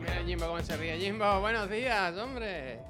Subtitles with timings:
[0.00, 0.98] Mira Jimbo cómo se ríe.
[0.98, 2.80] Jimbo, buenos días, hombre.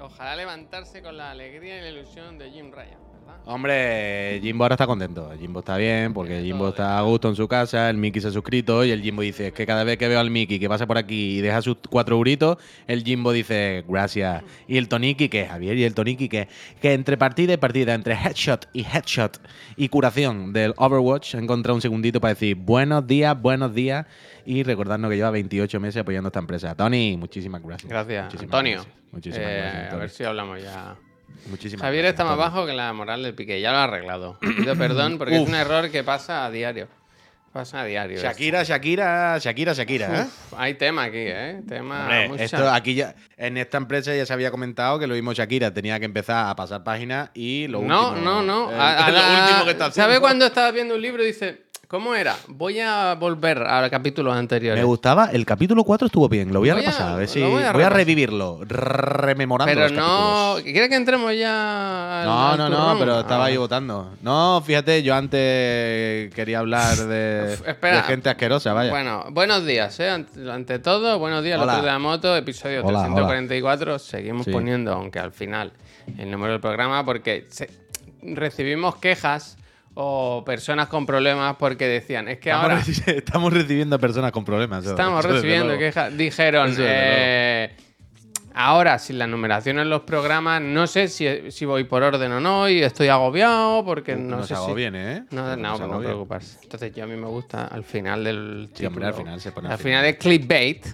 [0.00, 3.07] Ojalá levantarse con la alegría y la ilusión de Jim Ryan.
[3.46, 5.32] Hombre, Jimbo ahora está contento.
[5.40, 8.30] Jimbo está bien porque Jimbo está a gusto en su casa, el Mickey se ha
[8.30, 10.86] suscrito y el Jimbo dice, es que cada vez que veo al Mickey que pasa
[10.86, 14.42] por aquí y deja sus cuatro euritos, el Jimbo dice, gracias.
[14.66, 16.46] Y el Toniki, que Javier, y el Toniki, que,
[16.82, 19.40] que entre partida y partida, entre headshot y headshot
[19.78, 24.04] y curación del Overwatch, ha encontrado un segundito para decir, buenos días, buenos días.
[24.44, 26.74] Y recordarnos que lleva 28 meses apoyando a esta empresa.
[26.74, 27.88] Tony, muchísimas gracias.
[27.88, 28.74] Gracias, Muchísimas Antonio.
[28.82, 29.12] gracias.
[29.12, 29.86] Muchísimas Eh, gracias.
[29.86, 30.00] a Tony.
[30.00, 31.07] ver si hablamos ya.
[31.48, 33.60] Muchísimas Javier gracias, está más bajo que la moral del pique.
[33.60, 34.38] Ya lo ha arreglado.
[34.40, 35.48] Pido perdón porque es Uf.
[35.48, 36.88] un error que pasa a diario.
[37.52, 38.16] Pasa a diario.
[38.16, 38.28] esto.
[38.28, 40.24] Shakira, Shakira, Shakira, Shakira, ¿eh?
[40.26, 41.62] Uf, hay tema aquí, ¿eh?
[41.66, 45.14] Tema Hombre, mucha- esto aquí ya, en esta empresa ya se había comentado que lo
[45.14, 48.24] mismo Shakira tenía que empezar a pasar páginas y lo no, último.
[48.24, 50.20] no, no, eh, A- a lo la- último que está ¿Sabe haciendo.
[50.20, 52.36] cuando estaba viendo un libro y dice, ¿cómo era?
[52.48, 54.78] Voy a volver a capítulos anteriores.
[54.80, 57.32] Me gustaba, el capítulo 4 estuvo bien, lo voy a Voy repasar, a ver lo
[57.32, 60.56] si voy voy a revivirlo, rememorando Pero los no.
[60.62, 62.20] ¿Quieres que entremos ya?
[62.20, 62.98] al- No, al no, no, turrón?
[62.98, 63.46] pero estaba Ah.
[63.48, 64.12] ahí votando.
[64.22, 67.96] No, fíjate, yo antes quería hablar de, Uf, espera.
[67.96, 68.90] de gente asquerosa, vaya.
[68.90, 70.10] Bueno, buenos días, ¿eh?
[70.10, 71.72] Ante, ante todo, buenos días, Hola.
[71.74, 73.98] los de la moto, episodio Hola, 344.
[73.98, 74.50] Seguimos Sí.
[74.52, 75.72] poniendo, aunque al final,
[76.18, 77.70] el número del programa, porque se-
[78.22, 79.56] recibimos quejas
[80.00, 84.44] o personas con problemas porque decían, es que estamos, ahora reci- estamos recibiendo personas con
[84.44, 84.86] problemas.
[84.86, 86.16] estamos eso recibiendo quejas.
[86.16, 87.74] Dijeron, Eso eh,
[88.54, 92.38] ahora sin la numeración en los programas, no sé si, si voy por orden o
[92.38, 94.72] no y estoy agobiado porque no nos sé si...
[94.74, 95.24] bien, ¿eh?
[95.32, 96.58] No, no, no, no preocuparse.
[96.62, 98.70] Entonces, yo a mí me gusta al final del.
[98.74, 100.86] Sí, hombre, al final se pone Al al final es clickbait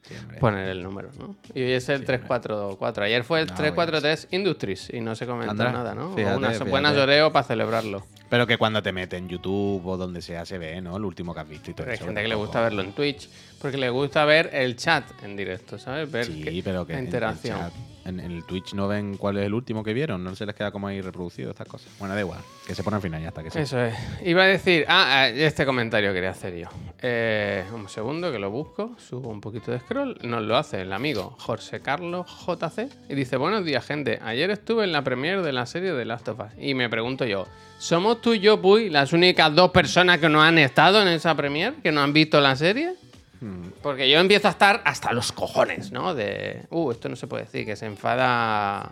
[0.00, 1.36] Sí, poner el número, ¿no?
[1.54, 3.04] Y hoy es el 344.
[3.04, 6.14] Ayer fue el No, 343 Industries y no se comentó nada, ¿no?
[6.14, 6.70] fíjate, Unas fíjate.
[6.70, 8.06] buenas oreo para celebrarlo.
[8.30, 10.96] Pero que cuando te metes en YouTube o donde sea se ve, ¿no?
[10.96, 12.82] El último que has visto y todo Pero hay eso, gente que le gusta verlo
[12.82, 13.28] en Twitch
[13.60, 16.10] porque le gusta ver el chat en directo, ¿sabes?
[16.10, 17.56] Ver Sí, que- pero que la en- interacción.
[17.58, 20.22] En, el chat- en- en el Twitch no ven cuál es el último que vieron,
[20.22, 21.90] no se les queda como ahí reproducido estas cosas.
[21.98, 23.58] Bueno, da igual, que se pone al final ya está, que sí.
[23.58, 23.94] Eso es.
[24.24, 26.68] Iba a decir, ah, ah, este comentario quería hacer yo.
[27.02, 30.18] Eh, un segundo que lo busco, subo un poquito de scroll.
[30.22, 34.18] Nos lo hace el amigo Jorge Carlos JC y dice: Buenos días, gente.
[34.22, 37.24] Ayer estuve en la premiere de la serie de Last of Us y me pregunto
[37.26, 37.46] yo:
[37.78, 41.34] ¿somos tú y yo, Puy, las únicas dos personas que no han estado en esa
[41.34, 42.94] premiere, que no han visto la serie?
[43.40, 43.70] Hmm.
[43.82, 46.14] Porque yo empiezo a estar hasta los cojones, ¿no?
[46.14, 48.90] De, uh, esto no se puede decir, que se enfada.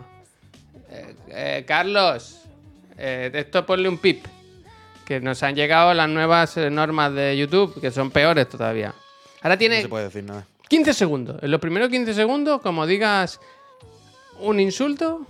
[0.89, 2.39] Eh, eh, Carlos,
[2.97, 4.25] eh, esto ponle un pip.
[5.05, 8.93] Que nos han llegado las nuevas eh, normas de YouTube, que son peores todavía.
[9.41, 10.45] Ahora No tiene se puede decir nada.
[10.67, 11.43] 15 segundos.
[11.43, 13.39] En los primeros 15 segundos, como digas
[14.39, 15.25] un insulto,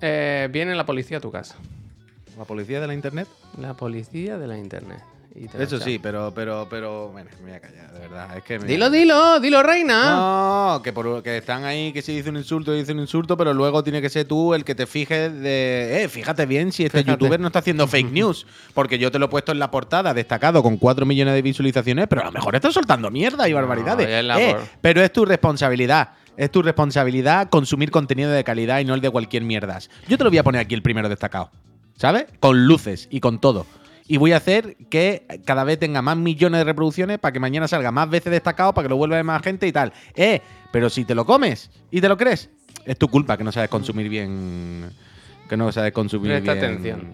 [0.00, 1.56] viene la policía a tu casa.
[2.42, 3.28] ¿La policía de la internet?
[3.56, 4.98] La policía de la internet.
[5.32, 8.36] Y te sí, pero, pero, pero, bueno, me voy a callar, de verdad.
[8.36, 10.10] Es que me- Dilo, dilo, dilo, reina.
[10.10, 13.54] No, que, por, que están ahí, que si dice un insulto, dice un insulto, pero
[13.54, 16.02] luego tiene que ser tú el que te fijes de.
[16.02, 17.12] Eh, fíjate bien si este Fíjate.
[17.12, 18.44] youtuber no está haciendo fake news.
[18.74, 22.08] Porque yo te lo he puesto en la portada, destacado, con 4 millones de visualizaciones,
[22.08, 24.08] pero a lo mejor está soltando mierda y barbaridades.
[24.10, 26.10] Eh, pero es tu responsabilidad.
[26.36, 29.88] Es tu responsabilidad consumir contenido de calidad y no el de cualquier mierdas.
[30.08, 31.50] Yo te lo voy a poner aquí el primero destacado.
[32.02, 32.26] ¿Sabes?
[32.40, 33.64] Con luces y con todo.
[34.08, 37.68] Y voy a hacer que cada vez tenga más millones de reproducciones para que mañana
[37.68, 39.92] salga más veces destacado, para que lo vuelva a ver más gente y tal.
[40.16, 40.40] Eh,
[40.72, 42.50] pero si te lo comes y te lo crees,
[42.86, 44.90] es tu culpa que no sabes consumir bien.
[45.48, 46.64] Que no sabes consumir Presta bien.
[46.64, 47.12] atención.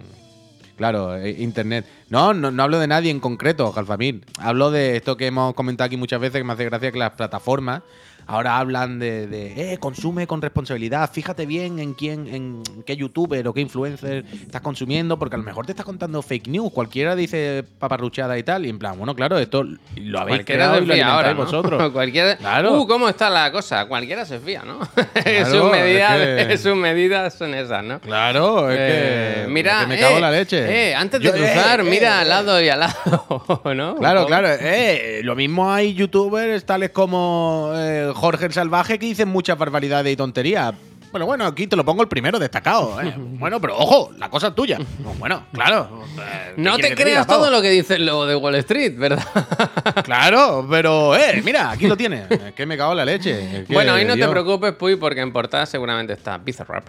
[0.79, 1.85] Claro, eh, internet.
[2.09, 4.25] No, no, no hablo de nadie en concreto, Jalfamir.
[4.39, 7.11] Hablo de esto que hemos comentado aquí muchas veces, que me hace gracia que las
[7.11, 7.83] plataformas
[8.29, 13.49] ahora hablan de, de, eh, consume con responsabilidad, fíjate bien en quién, en qué youtuber
[13.49, 17.17] o qué influencer estás consumiendo, porque a lo mejor te estás contando fake news, cualquiera
[17.17, 20.45] dice paparruchada y tal, y en plan, bueno, claro, esto lo habéis Cualquiera
[20.79, 21.91] creado y lo ahora, vosotros.
[21.93, 22.37] Cualquiera...
[22.37, 22.81] Claro.
[22.81, 23.87] Uh, ¿cómo está la cosa?
[23.87, 24.79] Cualquiera se fía, ¿no?
[24.85, 24.95] sus,
[25.25, 27.99] es medidas, que- sus medidas son esas, ¿no?
[28.01, 30.89] Claro, es Eh, que, mira, es que me cago eh, en la leche.
[30.91, 33.97] Eh, antes de Yo- cruzar, eh, mira eh, al lado y al lado, ¿no?
[33.97, 34.49] Claro, claro.
[34.61, 40.13] Eh, lo mismo hay youtubers tales como eh, Jorge el Salvaje que dicen muchas barbaridades
[40.13, 40.75] y tonterías.
[41.11, 43.01] Bueno, bueno, aquí te lo pongo el primero destacado.
[43.01, 43.15] eh.
[43.39, 44.79] Bueno, pero ojo, la cosa es tuya.
[45.19, 46.03] Bueno, claro.
[46.21, 47.43] eh, ¿qué No te creas pavo?
[47.45, 49.25] todo lo que dice el logo de Wall Street, ¿verdad?
[50.05, 52.31] Claro, pero, eh, mira, aquí lo tienes.
[52.31, 53.61] Es que me cago en la leche.
[53.61, 56.87] Es que, bueno, ahí no te preocupes, Puy, porque en portada seguramente está Bizarrap.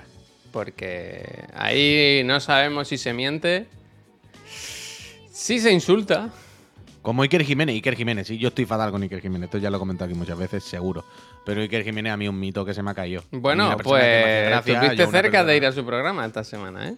[0.52, 3.68] Porque ahí no sabemos si se miente,
[5.32, 6.30] si se insulta.
[7.02, 9.78] Como Iker Jiménez, Iker Jiménez, sí, yo estoy fatal con Iker Jiménez, esto ya lo
[9.78, 11.06] he comentado aquí muchas veces, seguro.
[11.46, 13.24] Pero Iker Jiménez a mí es un mito que se me ha caído.
[13.32, 16.96] Bueno, pues gracia, estuviste cerca de ir a su programa esta semana, ¿eh?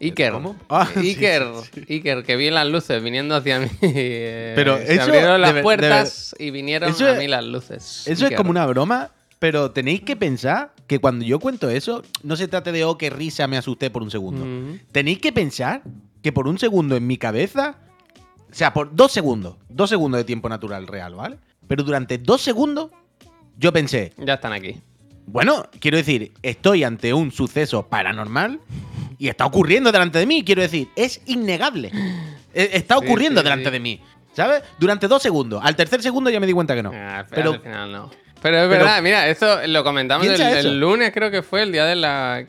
[0.00, 0.32] Iker.
[0.32, 0.56] ¿Cómo?
[0.68, 3.68] Ah, Iker, sí, Iker, que vi las luces viniendo hacia mí.
[3.82, 7.44] eh, Pero se eso, abrieron de las de puertas y vinieron Eso a mí las
[7.44, 8.06] luces.
[8.06, 12.36] Eso es como una broma, pero tenéis que pensar que cuando yo cuento eso, no
[12.36, 14.44] se trate de, oh, qué risa, me asusté por un segundo.
[14.44, 14.80] Mm.
[14.90, 15.82] Tenéis que pensar
[16.22, 17.76] que por un segundo en mi cabeza,
[18.52, 21.38] o sea, por dos segundos, dos segundos de tiempo natural real, ¿vale?
[21.66, 22.90] Pero durante dos segundos,
[23.58, 24.80] yo pensé, Ya están aquí.
[25.26, 28.60] bueno, quiero decir, estoy ante un suceso paranormal
[29.18, 31.90] y está ocurriendo delante de mí, quiero decir, es innegable.
[32.54, 33.70] E- Está ocurriendo sí, delante sí.
[33.72, 34.00] de mí,
[34.34, 34.62] ¿sabes?
[34.78, 35.60] Durante dos segundos.
[35.64, 36.90] Al tercer segundo ya me di cuenta que no.
[36.94, 38.10] Ah, Pero al final no.
[38.42, 40.42] Pero es pero- verdad, mira, esto lo comentamos eso.
[40.44, 42.44] el lunes, creo que fue el día de la.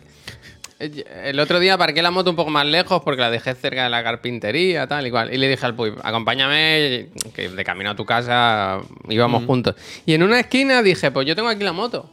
[0.79, 3.89] El otro día aparqué la moto un poco más lejos porque la dejé cerca de
[3.89, 5.33] la carpintería, tal y cual.
[5.33, 9.75] Y le dije al Puy, acompáñame, que de camino a tu casa íbamos juntos.
[10.05, 12.09] Y en una esquina dije, pues yo tengo aquí la moto.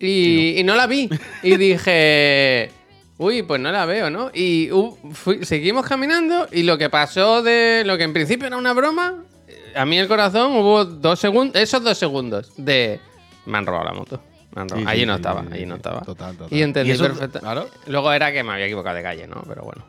[0.00, 1.08] Y, y no la vi.
[1.42, 2.70] Y dije,
[3.18, 4.30] uy, pues no la veo, ¿no?
[4.32, 8.56] Y uh, fui- seguimos caminando y lo que pasó de lo que en principio era
[8.56, 13.00] una broma, eh, a mí el corazón hubo dos segundos, esos dos segundos de...
[13.46, 14.22] Me han robado la moto.
[14.54, 16.00] Sí, sí, allí no sí, estaba, sí, allí sí, no estaba.
[16.02, 16.56] total, total.
[16.58, 17.68] Y entendí Y eso- perfecta- claro.
[17.86, 19.42] Luego era que me había equivocado de calle, ¿no?
[19.48, 19.84] Pero bueno.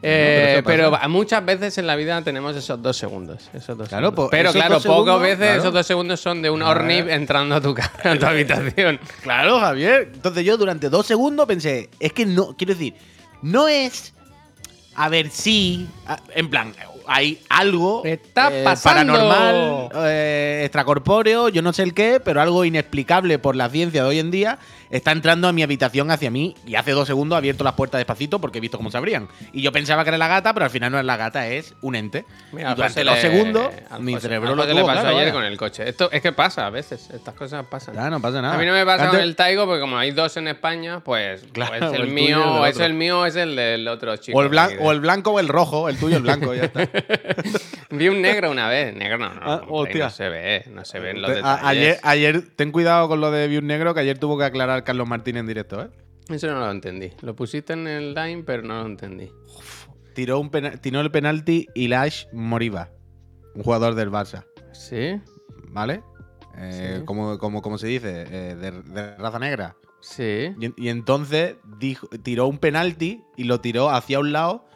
[0.00, 3.48] pero Eh, pero, muchas veces en la vida tenemos esos dos segundos.
[3.54, 4.28] Esos dos Claro, segundos.
[4.30, 5.58] pero esos claro, pocas segundos, veces claro.
[5.60, 6.62] esos dos segundos son de un.
[6.62, 8.98] Ornib entrando a tu, ca- a tu habitación.
[9.22, 10.10] Claro, Javier.
[10.14, 12.94] Entonces yo durante dos segundos pensé, es que no, quiero decir,
[13.42, 14.14] no es
[14.96, 16.74] a ver si, a- en plan,
[17.12, 19.12] hay algo Está eh, pasando.
[19.12, 24.08] paranormal, eh, extracorpóreo, yo no sé el qué, pero algo inexplicable por la ciencia de
[24.08, 24.58] hoy en día
[24.90, 27.98] está entrando a mi habitación hacia mí y hace dos segundos he abierto las puertas
[27.98, 29.28] despacito porque he visto cómo se abrían.
[29.52, 31.74] Y yo pensaba que era la gata, pero al final no es la gata, es
[31.80, 32.24] un ente.
[32.52, 35.08] Mira, y durante dos le- segundos al mi José- cerebro lo José le pasó claro,
[35.16, 35.32] ayer vaya.
[35.32, 35.88] con el coche.
[35.88, 37.94] Esto es que pasa a veces, estas cosas pasan.
[37.94, 38.54] Ya, no pasa nada.
[38.54, 41.00] A mí no me pasa Antes- con el Taigo porque como hay dos en España,
[41.00, 43.88] pues, Claro, pues el el tuyo mío, el del es el mío, es el del
[43.88, 44.36] otro chico.
[44.38, 46.80] O el, blan- o el blanco o el rojo, el tuyo el blanco, ya está.
[47.90, 51.00] Vi un negro una vez, negro no, no, Ah, hombre, no se ve, no se
[51.00, 51.62] ven los Te- a- detalles.
[51.64, 55.08] ayer, ayer, ten cuidado con lo de View Negro, que ayer tuvo que aclarar Carlos
[55.08, 55.90] Martín en directo, ¿eh?
[56.28, 57.10] Eso no lo entendí.
[57.22, 59.30] Lo pusiste en el line, pero no lo entendí.
[60.14, 60.50] Tiró, un
[60.80, 62.90] tiró el penalti Ilash Moriba,
[63.54, 65.20] un jugador del Barça, ¿Sí?
[65.68, 66.02] ¿vale?
[66.56, 67.04] Eh, Sí.
[67.04, 69.76] como, como, como se dice, eh, de, de raza negra.
[70.00, 70.52] Sí.
[70.60, 74.66] Y, y entonces dijo, tiró un penalti y lo tiró hacia un lado,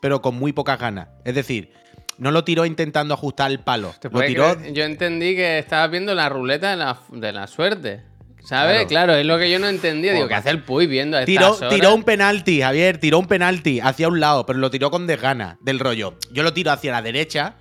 [0.00, 1.08] pero con muy pocas ganas.
[1.24, 1.72] Es decir,
[2.18, 3.94] no lo tiró intentando ajustar el palo.
[4.00, 4.60] ¿Te Lo tiró?
[4.72, 8.02] Yo entendí que estabas viendo la ruleta de la, de la suerte.
[8.44, 8.86] ¿Sabes?
[8.86, 8.88] Claro.
[8.88, 9.14] Claro.
[9.14, 10.12] es lo que yo no entendía.
[10.12, 11.74] Digo, ¿qué hace el Puy viendo a estas Tiró, horas?
[11.74, 15.58] tiró un penalti, Javier, tiró un penalti hacia un lado, pero lo tiró con desgana
[15.60, 16.16] del rollo.
[16.32, 17.56] Yo lo tiro hacia la derecha.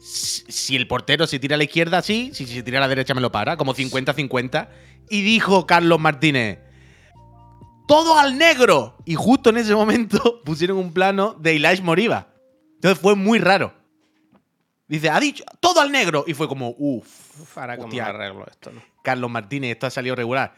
[0.00, 2.30] Si el portero se tira a la izquierda, sí.
[2.32, 3.56] Si se tira a la derecha, me lo para.
[3.56, 4.68] Como 50-50.
[5.10, 6.58] Y dijo Carlos Martínez:
[7.88, 8.96] ¡Todo al negro!
[9.06, 12.28] Y justo en ese momento pusieron un plano de Ilash Moriba.
[12.74, 13.72] Entonces fue muy raro.
[14.86, 16.24] Dice: Ha dicho todo al negro.
[16.28, 17.40] Y fue como: Uff.
[17.40, 18.82] Uf, ahora cómo arreglo esto, ¿no?
[19.08, 20.52] Carlos Martínez, esto ha salido regular.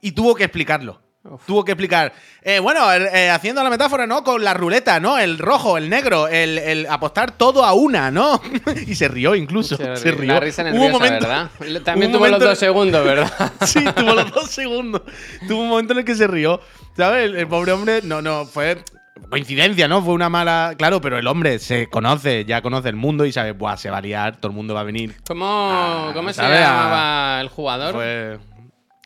[0.00, 1.00] Y tuvo que explicarlo.
[1.24, 1.46] Uf.
[1.46, 2.12] Tuvo que explicar.
[2.42, 4.24] eh, bueno, eh, haciendo la metáfora, ¿no?
[4.24, 5.18] Con la ruleta, ¿no?
[5.20, 8.40] El rojo, el negro, el, el apostar todo a una, ¿no?
[8.88, 9.76] y se rió incluso.
[9.76, 10.32] Se, Se ri- rió.
[10.34, 11.50] La risa Hubo nerviosa, un momento, ¿verdad?
[11.84, 13.52] También tuvo los dos segundos, ¿verdad?
[13.64, 15.02] sí, tuvo los dos segundos.
[15.46, 16.60] Tuvo un momento en el que se rió.
[16.96, 17.26] ¿Sabes?
[17.26, 18.82] El, el pobre hombre, no, no, fue
[19.30, 20.02] coincidencia, ¿no?
[20.02, 20.74] Fue una mala.
[20.76, 23.98] Claro, pero el hombre se conoce, ya conoce el mundo y sabe, Buah, se va
[23.98, 25.16] a liar, todo el mundo va a venir.
[25.26, 27.94] ¿Cómo, ¿cómo se llamaba el jugador?
[27.94, 28.38] Fue.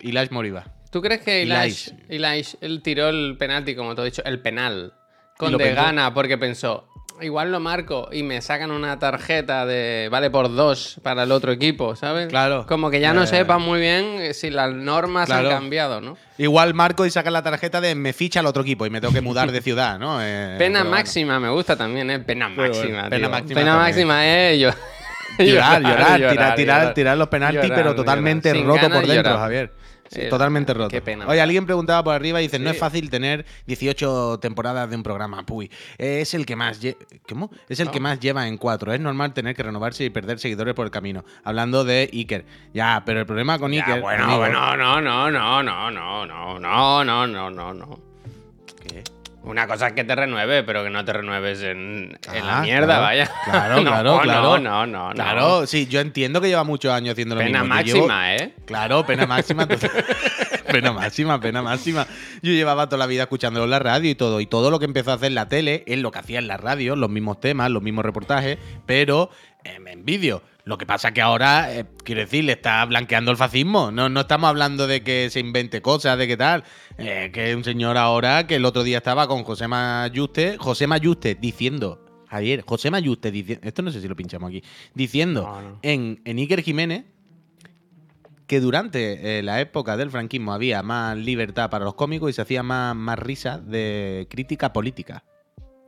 [0.01, 0.65] Ilash Moriba.
[0.91, 1.93] ¿Tú crees que Elish.
[2.09, 4.95] Elish, él tiró el penalti, como te he dicho, el penal,
[5.37, 6.89] con de gana, porque pensó,
[7.23, 11.53] igual lo marco y me sacan una tarjeta de vale por dos para el otro
[11.53, 12.29] equipo, ¿sabes?
[12.29, 12.67] Claro.
[12.69, 13.27] Como que ya no Eh.
[13.27, 15.49] sepan muy bien eh, si las normas Claro.
[15.49, 16.17] han cambiado, ¿no?
[16.39, 19.15] Igual marco y saca la tarjeta de me ficha al otro equipo y me tengo
[19.15, 20.19] que mudar de ciudad, ¿no?
[20.23, 20.97] Eh, Pena bueno.
[20.97, 22.19] máxima, me gusta también, ¿eh?
[22.21, 23.09] Pena máxima.
[23.09, 24.59] bueno, pena máxima Pena máxima, ¿eh?
[24.61, 24.71] Yo...
[25.39, 26.95] Llorar, llorar, tirar, tirar, llorar.
[26.95, 29.37] tirar los penaltis, Llorar, pero totalmente roto por dentro.
[29.37, 29.73] Javier.
[30.11, 30.89] Sí, Eh, totalmente roto.
[30.89, 34.89] qué pena, Oye, alguien preguntaba por arriba y dice, no es fácil tener 18 temporadas
[34.91, 35.45] de un programa.
[35.47, 36.81] Puy, es el que más
[37.29, 37.51] ¿Cómo?
[37.69, 37.93] Es el No.
[37.93, 38.93] que más lleva en cuatro.
[38.93, 41.25] Es normal tener que renovarse y perder seguidores por el camino.
[41.45, 42.45] Hablando de Iker.
[42.75, 44.01] Ya, pero el problema con Ya, Iker.
[44.01, 48.01] bueno, amigo, bueno, no, no, no, no, no, no, no, no, no, no, no.
[48.89, 49.03] ¿qué?
[49.47, 52.63] Una cosa es que te renueve, pero que no te renueves en, en la Ah,
[52.63, 53.31] mierda, claro, vaya.
[53.45, 54.43] Claro, No, claro, claro.
[54.43, 55.15] No, no, no, no.
[55.15, 57.77] Claro, sí, yo entiendo que lleva muchos años haciendo lo Pena mismo.
[57.81, 58.53] Llevo- máxima, ¿eh?
[58.67, 59.67] Claro, pena máxima.
[60.67, 62.07] pena máxima, pena máxima.
[62.43, 64.41] Yo llevaba toda la vida escuchándolo en la radio y todo.
[64.41, 66.57] Y todo lo que empezó a hacer la tele es lo que hacía en la
[66.57, 69.31] radio, los mismos temas, los mismos reportajes, pero
[69.65, 70.43] en, en vídeo.
[70.67, 73.93] Lo que pasa que ahora, eh, quiero decir, le está blanqueando el fascismo.
[73.93, 76.65] No, no estamos hablando de que se invente cosas, de qué tal.
[76.99, 80.89] Eh, que es un señor ahora que el otro día estaba con José Mayuste, José
[80.89, 85.63] Mayuste diciendo, Javier, José Mayuste diciendo, esto no sé si lo pinchamos aquí, diciendo No,
[85.63, 85.79] no.
[85.83, 87.05] En, en Iker Jiménez
[88.47, 92.43] que durante eh, la época del franquismo había más libertad para los cómicos y se
[92.43, 95.25] hacía más, más risa de crítica política.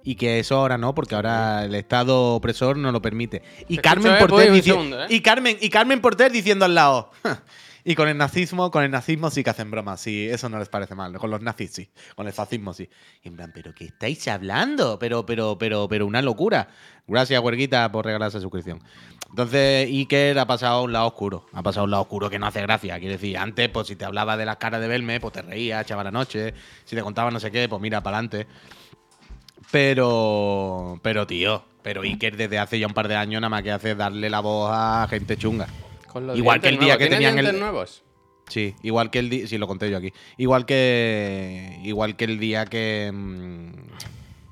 [0.05, 3.43] Y que eso ahora no, porque ahora el Estado opresor no lo permite.
[3.69, 5.07] Y Carmen eh, Porter segundo, eh.
[5.11, 7.11] y Carmen y Carmen Porter diciendo al lado.
[7.89, 10.69] Y con el nazismo, con el nazismo sí que hacen bromas, sí, eso no les
[10.69, 11.17] parece mal.
[11.17, 12.87] Con los nazis sí, con el fascismo sí.
[13.23, 14.99] Y en plan, ¿pero qué estáis hablando?
[14.99, 16.69] Pero, pero, pero, pero una locura.
[17.07, 18.83] Gracias, Huerguita, por regalar esa suscripción.
[19.31, 21.47] Entonces, Iker ha pasado un lado oscuro.
[21.55, 22.99] Ha pasado un lado oscuro que no hace gracia.
[22.99, 25.83] Quiero decir, antes, pues si te hablaba de las caras de Belme, pues te reías,
[25.83, 26.53] echaba la noche.
[26.85, 28.47] Si te contaba no sé qué, pues mira, para adelante.
[29.71, 33.73] Pero, pero tío, pero Iker desde hace ya un par de años nada más que
[33.73, 35.69] hace darle la voz a gente chunga.
[36.09, 36.99] Con los Igual que el día nuevos.
[36.99, 38.03] que ¿Tiene tenían el- nuevos?
[38.49, 39.47] Sí, igual que el día.
[39.47, 40.13] Sí, lo conté yo aquí.
[40.39, 41.81] Igual que.
[41.85, 43.11] Igual que el día que.
[43.13, 43.73] mm,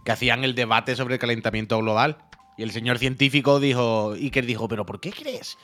[0.04, 2.18] que hacían el debate sobre el calentamiento global.
[2.58, 4.12] Y el señor científico dijo.
[4.12, 5.56] Iker dijo, ¿pero por qué crees?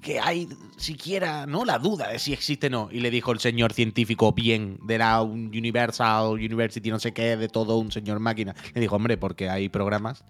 [0.00, 1.64] Que hay siquiera, ¿no?
[1.64, 2.88] La duda de si existe o no.
[2.92, 7.48] Y le dijo el señor científico bien de la Universal University, no sé qué, de
[7.48, 8.54] todo un señor máquina.
[8.74, 10.24] Le dijo, hombre, porque hay programas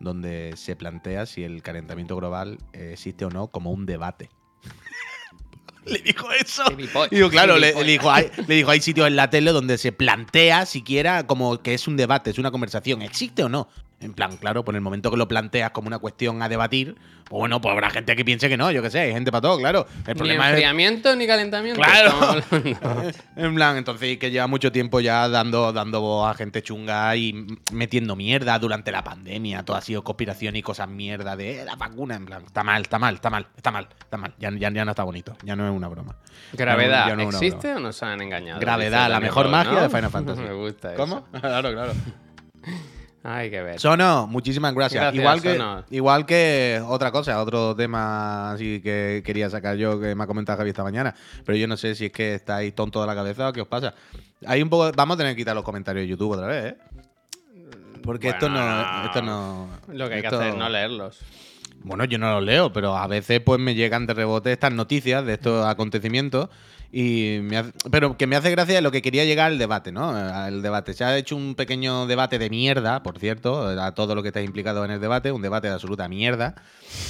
[0.00, 4.30] donde se plantea si el calentamiento global eh, existe o no como un debate.
[5.84, 6.64] le dijo eso.
[7.10, 9.92] Y digo, claro, le dijo, hay, le dijo, hay sitios en la tele donde se
[9.92, 13.02] plantea siquiera como que es un debate, es una conversación.
[13.02, 13.68] ¿Existe o no?
[14.02, 16.94] En plan, claro, por el momento que lo planteas como una cuestión a debatir,
[17.28, 19.42] pues bueno, pues habrá gente que piense que no, yo qué sé, hay gente para
[19.42, 19.86] todo, claro.
[20.06, 20.36] El Ni es.
[20.36, 21.80] enfriamiento ni calentamiento.
[21.82, 22.40] Claro.
[23.36, 27.46] En plan, entonces que lleva mucho tiempo ya dando, dando voz a gente chunga y
[27.72, 29.62] metiendo mierda durante la pandemia.
[29.64, 32.14] Todo ha sido conspiración y cosas mierda de "Eh, la vacuna.
[32.16, 34.34] En plan, está mal, está mal, está mal, está mal, está mal.
[34.38, 36.16] Ya, ya, ya no está bonito, ya no es una broma.
[36.54, 37.76] ¿Gravedad no existe broma.
[37.76, 38.60] o nos han engañado?
[38.60, 39.82] Gravedad, la mejor magia ¿no?
[39.82, 40.40] de Final Fantasy.
[40.40, 41.26] Me gusta ¿Cómo?
[41.32, 41.40] eso.
[41.40, 41.92] Claro, claro.
[43.22, 43.78] Hay que ver.
[43.78, 45.02] Sono, muchísimas gracias.
[45.02, 45.84] Gracias, igual, que, Sono.
[45.90, 50.56] igual que otra cosa, otro tema así que quería sacar yo, que me ha comentado
[50.56, 53.48] Javi esta mañana, pero yo no sé si es que estáis tontos de la cabeza
[53.48, 53.94] o qué os pasa.
[54.46, 56.76] Hay un poco, vamos a tener que quitar los comentarios de YouTube otra vez, ¿eh?
[58.02, 59.04] Porque esto Bueno, no, no.
[59.04, 59.68] esto no.
[59.88, 61.18] Lo que hay que hacer es no leerlos.
[61.82, 65.24] Bueno, yo no los leo, pero a veces pues me llegan de rebote estas noticias
[65.24, 66.48] de estos acontecimientos
[66.92, 70.10] y me hace- pero que me hace gracia lo que quería llegar al debate, ¿no?
[70.10, 70.92] Al debate.
[70.94, 74.40] Se ha hecho un pequeño debate de mierda, por cierto, a todo lo que está
[74.42, 76.54] implicado en el debate, un debate de absoluta mierda,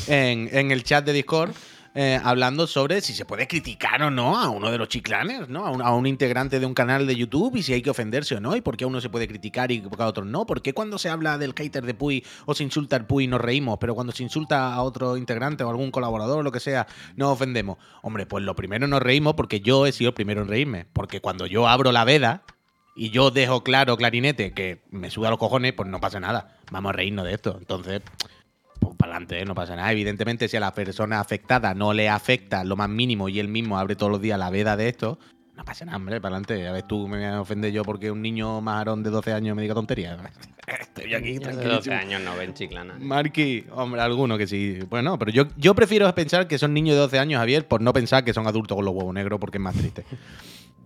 [0.07, 1.53] en, en el chat de Discord.
[1.95, 5.67] Eh, hablando sobre si se puede criticar o no a uno de los chiclanes, ¿no?
[5.67, 8.55] A un, integrante de un canal de YouTube y si hay que ofenderse o no,
[8.55, 10.47] y por qué a uno se puede criticar y a otros no.
[10.47, 13.41] ¿Por qué cuando se habla del hater de Puy o se insulta al Puy nos
[13.41, 16.87] reímos, pero cuando se insulta a otro integrante o algún colaborador o lo que sea,
[17.17, 17.79] nos ofendemos?
[18.03, 20.87] Hombre, pues lo primero nos reímos porque yo he sido el primero en reírme.
[20.93, 22.45] Porque cuando yo abro la veda
[22.95, 26.57] y yo dejo claro, clarinete, que me suda los cojones, pues no pasa nada.
[26.71, 27.57] Vamos a reírnos de esto.
[27.59, 28.03] Entonces,
[28.81, 29.93] pues para adelante, no pasa nada.
[29.93, 33.79] Evidentemente, si a la persona afectada no le afecta lo más mínimo y él mismo
[33.79, 35.19] abre todos los días la veda de esto,
[35.57, 36.67] no pasa nada, hombre, para adelante.
[36.67, 39.75] A ver, tú me ofendes yo porque un niño majarón de 12 años me diga
[39.75, 40.19] tonterías.
[40.81, 41.97] Estoy aquí de 12 tranquilísimo.
[41.97, 42.97] años no ven chiclana.
[42.99, 44.79] Marky, hombre, alguno que sí.
[44.89, 47.93] Bueno, pero yo, yo prefiero pensar que son niños de 12 años, Javier, por no
[47.93, 50.05] pensar que son adultos con los huevos negros, porque es más triste.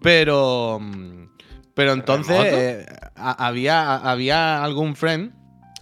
[0.02, 0.78] Pero.
[0.80, 1.24] mm,
[1.74, 2.86] Pero entonces eh,
[3.16, 5.32] había, había algún friend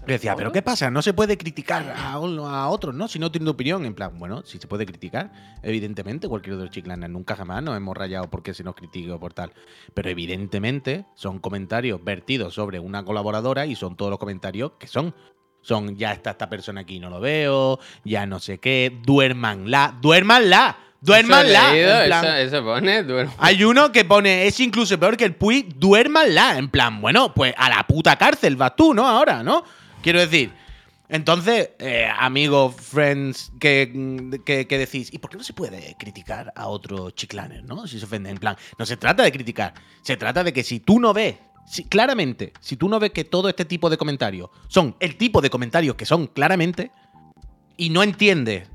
[0.07, 0.91] que decía, ¿pero qué pasa?
[0.91, 3.09] No se puede criticar a, uno- a otros, ¿no?
[3.09, 3.85] Si no tiene opinión.
[3.85, 5.31] En plan, bueno, si se puede criticar,
[5.63, 7.07] evidentemente, cualquier otro chiclana.
[7.09, 9.53] Nunca jamás nos hemos rayado porque se nos critique o por tal.
[9.95, 15.15] Pero evidentemente son comentarios vertidos sobre una colaboradora y son todos los comentarios que son.
[15.65, 20.77] Son, ya está esta persona aquí, no lo veo, ya no sé qué, duérmanla, duérmanla,
[21.01, 21.77] duérmanla.
[21.77, 23.33] Eso plan- pone, duermo.
[23.39, 26.59] hay uno que pone, es incluso peor que el Puy, duérmanla.
[26.59, 29.07] En plan, bueno, pues a la puta cárcel vas tú, ¿no?
[29.07, 29.63] Ahora, ¿no?
[30.03, 30.53] Quiero decir.
[31.09, 36.53] Entonces, eh, amigos, friends, que, que, que decís, ¿y por qué no se puede criticar
[36.57, 37.87] a otros chiclanes, no?
[37.87, 40.81] Si se ofenden, en plan, no se trata de criticar, se trata de que si
[40.81, 41.37] tú no ves,
[41.91, 45.51] claramente, si tú no ves que todo este tipo de comentarios son el tipo de
[45.51, 46.91] comentarios que son claramente,
[47.77, 48.69] y no entiendes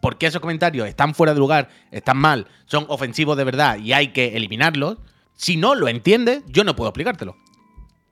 [0.00, 3.92] por qué esos comentarios están fuera de lugar, están mal, son ofensivos de verdad y
[3.92, 4.98] hay que eliminarlos,
[5.34, 7.36] si no lo entiendes, yo no puedo explicártelo.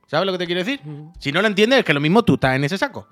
[0.08, 0.80] ¿Sabes lo que te quiero decir?
[1.20, 3.06] Si no lo entiendes, es que lo mismo tú estás en ese saco.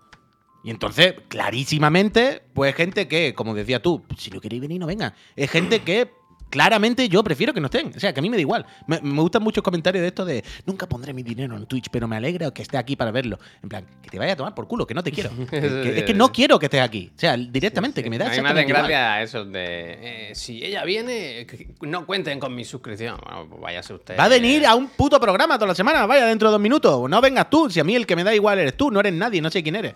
[0.64, 5.14] Y entonces, clarísimamente, pues gente que, como decía tú, si no queréis venir, no venga.
[5.36, 6.10] Es gente que
[6.48, 7.92] Claramente yo prefiero que no estén.
[7.96, 8.64] O sea, que a mí me da igual.
[8.86, 12.06] Me, me gustan muchos comentarios de esto de nunca pondré mi dinero en Twitch, pero
[12.06, 13.38] me alegra que esté aquí para verlo.
[13.62, 15.30] En plan, que te vaya a tomar por culo, que no te quiero.
[15.50, 17.10] Que- es que no quiero que estés aquí.
[17.14, 20.30] O sea, directamente, que me da A mí me hacen gracia eso de.
[20.30, 21.46] eh, si ella viene,
[21.82, 23.18] no cuenten con mi suscripción.
[23.24, 24.16] Bueno, pues váyase usted.
[24.18, 27.10] Va a venir a un puto programa toda la semana, vaya, dentro de dos minutos.
[27.10, 29.12] No vengas tú, si a mí el que me da igual eres tú, no eres
[29.12, 29.94] nadie, no sé quién eres.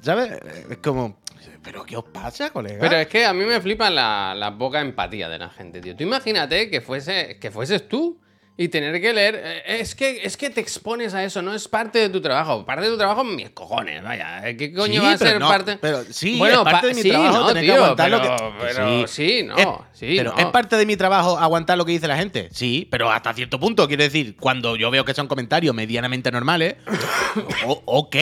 [0.00, 0.30] ¿Sabes?
[0.70, 1.18] Es como,
[1.62, 2.78] ¿pero qué os pasa, colega?
[2.80, 5.94] Pero es que a mí me flipa la, la poca empatía de la gente, tío.
[5.96, 8.20] Tú imagínate que, fuese, que fueses tú
[8.60, 9.40] y tener que leer.
[9.44, 12.64] eh, Es que, es que te expones a eso, no es parte de tu trabajo.
[12.66, 14.42] Parte de tu trabajo, mis cojones, vaya.
[14.56, 15.78] ¿Qué coño Sí, va a ser no, parte?
[15.80, 18.10] pero sí, bueno, es parte pa- de mi sí, trabajo no, tener que tío, aguantar
[18.10, 19.14] lo pero, que- pero Sí.
[19.38, 19.56] sí, no.
[19.56, 20.38] Es- sí, pero no.
[20.38, 22.48] es parte de mi trabajo aguantar lo que dice la gente.
[22.50, 23.86] Sí, pero hasta cierto punto.
[23.86, 26.74] Quiero decir, cuando yo veo que son comentarios medianamente normales,
[27.66, 28.16] o- ok.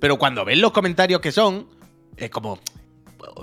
[0.00, 1.68] Pero cuando ves los comentarios que son,
[2.16, 2.58] es como.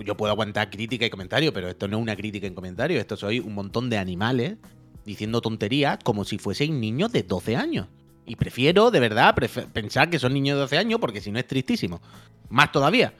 [0.05, 2.99] Yo puedo aguantar crítica y comentario, pero esto no es una crítica en comentario.
[2.99, 4.55] Esto soy un montón de animales
[5.03, 7.87] diciendo tonterías como si fuesen niños de 12 años.
[8.25, 9.35] Y prefiero, de verdad,
[9.73, 12.01] pensar que son niños de 12 años porque si no es tristísimo.
[12.49, 13.13] Más todavía.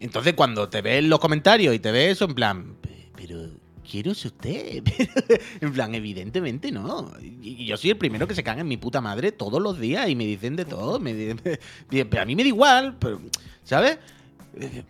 [0.00, 3.50] Entonces, cuando te ves los comentarios y te ves eso, en plan, "Pe- pero
[3.88, 4.82] quiero ser usted.
[5.60, 7.12] en plan, evidentemente no.
[7.20, 10.08] Y yo soy el primero que se caga en mi puta madre todos los días
[10.08, 11.00] y me dicen de todo.
[11.90, 13.20] Pero a mí me da igual, pero,
[13.64, 13.98] ¿sabes?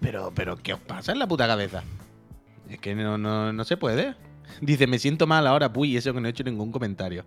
[0.01, 1.83] Pero, pero, ¿qué os pasa en la puta cabeza?
[2.69, 4.15] Es que no, no, no se puede.
[4.61, 7.25] Dice, me siento mal ahora, puy, eso que no he hecho ningún comentario.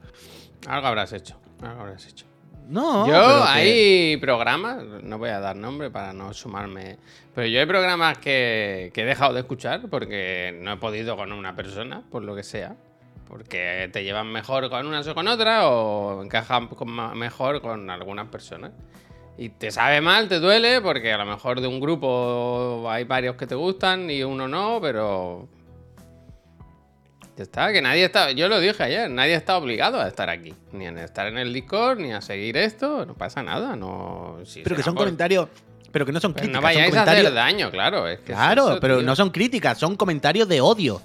[0.67, 1.39] Algo habrás hecho.
[1.61, 2.25] Algo habrás hecho.
[2.69, 6.97] No, yo que- hay programas, no voy a dar nombre para no sumarme,
[7.33, 11.31] pero yo hay programas que, que he dejado de escuchar porque no he podido con
[11.31, 12.75] una persona, por lo que sea.
[13.27, 18.27] Porque te llevan mejor con unas o con otras o encajan con mejor con algunas
[18.27, 18.71] personas.
[19.37, 23.35] Y te sabe mal, te duele, porque a lo mejor de un grupo hay varios
[23.35, 25.47] que te gustan y uno no, pero...
[27.35, 30.55] Ya está, que nadie está, yo lo dije ayer, nadie está obligado a estar aquí,
[30.71, 34.39] ni a estar en el Discord, ni a seguir esto, no pasa nada, no...
[34.43, 35.47] si Pero que son por- comentarios.
[35.91, 36.61] Pero que no son Pero críticas.
[36.61, 37.25] no vayáis son a comentarios.
[37.27, 39.05] hacer daño, claro, es que es Claro, eso, pero tío.
[39.05, 40.99] no son críticas, son comentarios de odio.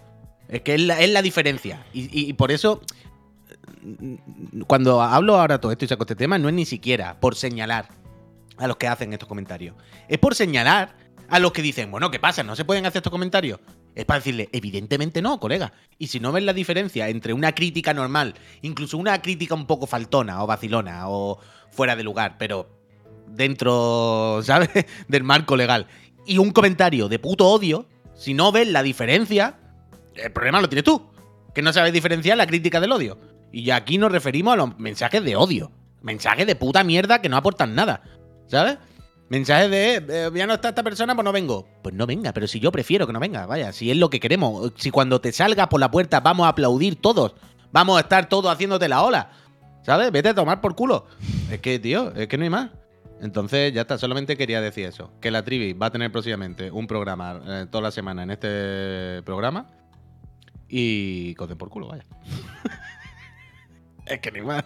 [0.49, 1.85] Es que es la, es la diferencia.
[1.93, 2.81] Y, y- y por eso,
[3.83, 7.37] mm, cuando hablo ahora todo esto y saco este tema, no es ni siquiera por
[7.37, 7.89] señalar
[8.59, 9.77] a los que hacen estos comentarios.
[10.09, 10.97] Es por señalar
[11.29, 12.43] a los que dicen, bueno, ¿qué pasa?
[12.43, 13.61] ¿No se pueden hacer estos comentarios?
[13.95, 15.73] Es para decirle, evidentemente no, colega.
[15.99, 19.87] Y si no ves la diferencia entre una crítica normal, incluso una crítica un poco
[19.87, 21.39] faltona o vacilona o
[21.71, 22.69] fuera de lugar, pero
[23.29, 24.71] dentro, ¿sabes?
[25.09, 25.87] Del marco legal.
[26.27, 29.59] Y un comentario de puto odio, si no ves la diferencia,
[30.15, 31.11] el problema lo tienes tú.
[31.55, 33.19] Que no sabes diferenciar la crítica del odio.
[33.53, 35.71] Y aquí nos referimos a los mensajes de odio.
[36.01, 38.03] Mensajes de puta mierda que no aportan nada.
[38.53, 38.77] ¿Sabes?
[39.31, 41.67] Mensajes de, ya no está esta persona, pues no vengo.
[41.83, 44.21] Pues no venga, pero si yo prefiero que no venga, vaya, si es lo que
[44.21, 44.75] queremos.
[44.77, 47.35] Si cuando te salgas por la puerta vamos a aplaudir todos,
[47.73, 49.31] vamos a estar todos haciéndote la ola.
[49.87, 50.13] ¿Sabes?
[50.13, 51.07] Vete a tomar por culo.
[51.51, 52.69] Es que, tío, es que no hay más.
[53.23, 55.11] Entonces, ya está, solamente quería decir eso.
[55.23, 59.23] Que la Trivi va a tener próximamente un programa eh, toda la semana en este
[59.23, 59.71] programa.
[60.69, 62.05] Y coden por culo, vaya.
[64.05, 64.63] es que hay más.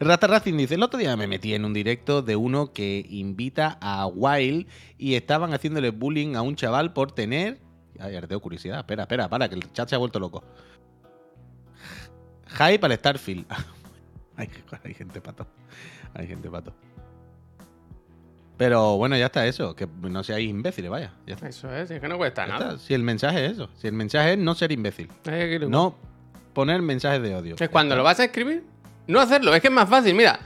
[0.00, 3.78] Rata Racing dice, el otro día me metí en un directo de uno que invita
[3.80, 4.66] a Wild
[4.98, 7.58] y estaban haciéndole bullying a un chaval por tener...
[7.98, 8.78] Ay, ahora tengo curiosidad.
[8.80, 10.42] Espera, espera, para, que el chat se ha vuelto loco.
[12.48, 13.46] Hype al Starfield.
[14.36, 14.48] hay,
[14.82, 15.46] hay gente pato.
[16.14, 16.74] Hay gente pato.
[18.56, 19.74] Pero bueno, ya está eso.
[19.74, 21.12] Que no seáis imbéciles, vaya.
[21.26, 21.48] Ya está.
[21.48, 22.72] Eso es, es que no cuesta Ya nada.
[22.74, 22.78] está.
[22.84, 23.68] Si el mensaje es eso.
[23.76, 25.08] Si el mensaje es no ser imbécil.
[25.24, 25.96] Es que No
[26.52, 27.56] poner mensajes de odio.
[27.58, 28.64] Es cuando lo vas a escribir,
[29.06, 30.38] no hacerlo, es que es más fácil, mira.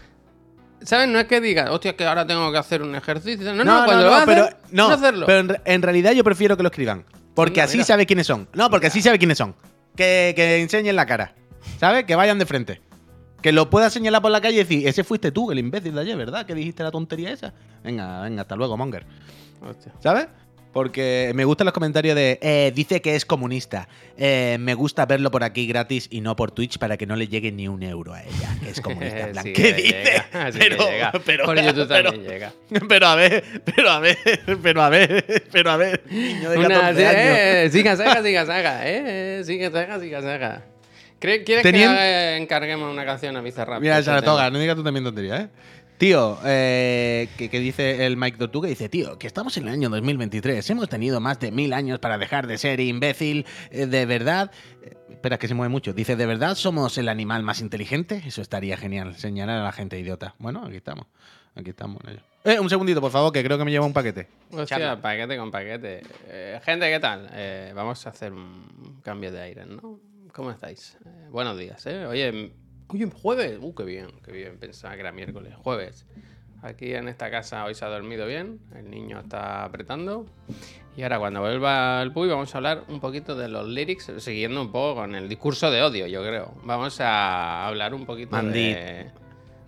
[0.83, 1.09] ¿Sabes?
[1.09, 3.53] No es que digas, hostia, que ahora tengo que hacer un ejercicio.
[3.53, 5.27] No, no, cuando lo vas a pero, hacer, no, no hacerlo.
[5.27, 7.05] pero en, re- en realidad yo prefiero que lo escriban.
[7.35, 8.49] Porque así sabe quiénes son.
[8.55, 9.55] No, porque así sabe quiénes son.
[9.97, 11.35] Que, que enseñen la cara.
[11.81, 12.05] ¿Sabes?
[12.05, 12.81] Que vayan de frente.
[13.43, 16.01] Que lo pueda señalar por la calle y decir, ese fuiste tú, el imbécil de
[16.01, 16.47] ayer, ¿verdad?
[16.47, 17.53] Que dijiste la tontería esa.
[17.83, 19.05] Venga, venga, hasta luego, Monger.
[19.61, 19.93] Hostia.
[20.01, 20.29] ¿Sabes?
[20.73, 23.89] Porque me gustan los comentarios de, eh, dice que es comunista.
[24.19, 27.27] Eh, me gusta verlo por aquí gratis y no por Twitch para que no le
[27.27, 29.21] llegue ni un euro a ella, que es comunista.
[29.21, 30.05] En plan, Sí ¿Qué dice?
[30.05, 31.13] llega, llega.
[31.25, 32.53] pero, Por YouTube pero- también llega.
[32.89, 34.19] pero a ver, pero a ver,
[34.63, 37.01] pero a ver, pero a ver, niño de 14 Una, años.
[37.01, 40.65] eh, siga, saga, siga, saga, eh, siga, saga, siga, saga.
[41.21, 43.81] ¿Cre- ¿Quieres Tenían- que encarguemos una canción a Bizarrap?
[43.81, 45.49] Mira, este Saratoga, no digas tú también tontería, ¿eh?
[45.99, 49.89] Tío, eh, que, que dice el Mike Tortuga, dice, tío, que estamos en el año
[49.91, 54.53] 2023, hemos tenido más de mil años para dejar de ser imbécil, eh, de verdad...
[54.83, 55.93] eh, espera, que se mueve mucho.
[55.93, 58.23] Dice, ¿de verdad somos el animal más inteligente?
[58.25, 60.37] Eso estaría genial, señalar a la gente idiota.
[60.39, 61.07] Bueno, aquí estamos,
[61.57, 62.01] aquí estamos.
[62.45, 64.29] Eh, un segundito, por favor, que creo que me lleva un paquete.
[64.53, 65.01] Hostia, Charla.
[65.01, 66.03] paquete con paquete.
[66.29, 67.29] Eh, gente, ¿qué tal?
[67.33, 69.99] Eh, vamos a hacer un cambio de aire, ¿no?
[70.33, 70.97] ¿Cómo estáis?
[71.05, 72.07] Eh, buenos días, ¿eh?
[72.07, 72.53] Oye,
[72.89, 73.59] oye, jueves.
[73.61, 74.59] Uh, qué bien, qué bien.
[74.59, 75.55] Pensaba que era miércoles.
[75.63, 76.05] Jueves.
[76.63, 78.59] Aquí en esta casa hoy se ha dormido bien.
[78.75, 80.27] El niño está apretando.
[80.97, 84.61] Y ahora, cuando vuelva el Puy, vamos a hablar un poquito de los lyrics, siguiendo
[84.61, 86.55] un poco con el discurso de odio, yo creo.
[86.65, 88.77] Vamos a hablar un poquito Mandit.
[88.77, 89.11] de.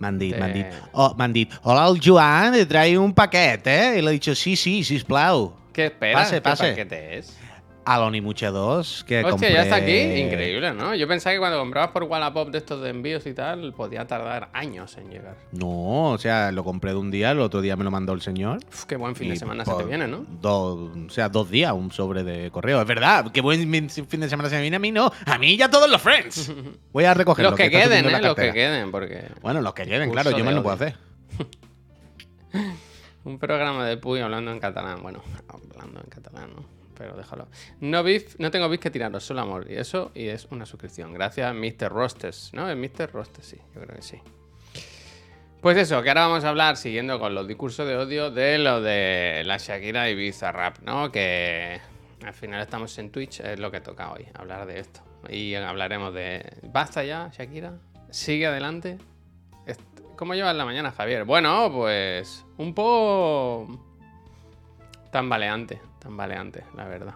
[0.00, 0.66] Mandit, De- Mandit.
[0.92, 1.52] Oh, Mandit.
[1.62, 3.98] Hola, el Joan, te trae un paquete, ¿eh?
[3.98, 5.54] Y le he dicho, sí, sí, sí, plau.
[5.72, 6.22] ¿Qué esperas?
[6.24, 6.68] Pase, ¿Qué pase.
[6.70, 7.38] paquete es?
[7.84, 9.96] A lo mucha dos, que Hostia, ya está aquí.
[9.96, 10.94] Increíble, ¿no?
[10.94, 14.50] Yo pensaba que cuando comprabas por Wallapop de estos de envíos y tal, podía tardar
[14.52, 15.36] años en llegar.
[15.52, 18.20] No, o sea, lo compré de un día, el otro día me lo mandó el
[18.20, 18.58] señor.
[18.68, 20.26] Uf, qué buen fin de semana se te viene, ¿no?
[20.40, 22.80] Dos, o sea, dos días, un sobre de correo.
[22.80, 25.10] Es verdad, qué buen fin de semana se me viene a mí, no.
[25.24, 26.52] A mí ya todos los friends.
[26.92, 28.20] Voy a recoger Los que queden, ¿eh?
[28.20, 30.96] Los que queden, porque Bueno, los que queden, claro, yo más no puedo hacer.
[33.24, 35.02] un programa de Puy hablando en catalán.
[35.02, 36.79] Bueno, hablando en catalán, ¿no?
[37.00, 37.48] Pero déjalo.
[37.80, 39.66] No beef, no tengo beef que tiraros, solo amor.
[39.70, 41.14] Y eso, y es una suscripción.
[41.14, 41.88] Gracias, Mr.
[41.90, 42.50] Rostes.
[42.52, 42.68] ¿No?
[42.68, 43.10] Es Mr.
[43.10, 44.20] Rostes, sí, yo creo que sí.
[45.62, 48.82] Pues eso, que ahora vamos a hablar, siguiendo con los discursos de odio, de lo
[48.82, 51.10] de la Shakira y Bizarrap, ¿no?
[51.10, 51.80] Que
[52.22, 55.00] al final estamos en Twitch, es lo que toca hoy, hablar de esto.
[55.30, 56.44] Y hablaremos de.
[56.64, 57.78] ¿Basta ya, Shakira?
[58.10, 58.98] ¿Sigue adelante?
[60.16, 61.24] ¿Cómo llevas la mañana, Javier?
[61.24, 62.44] Bueno, pues.
[62.58, 63.86] Un poco.
[65.10, 67.14] Tambaleante, tambaleante, la verdad.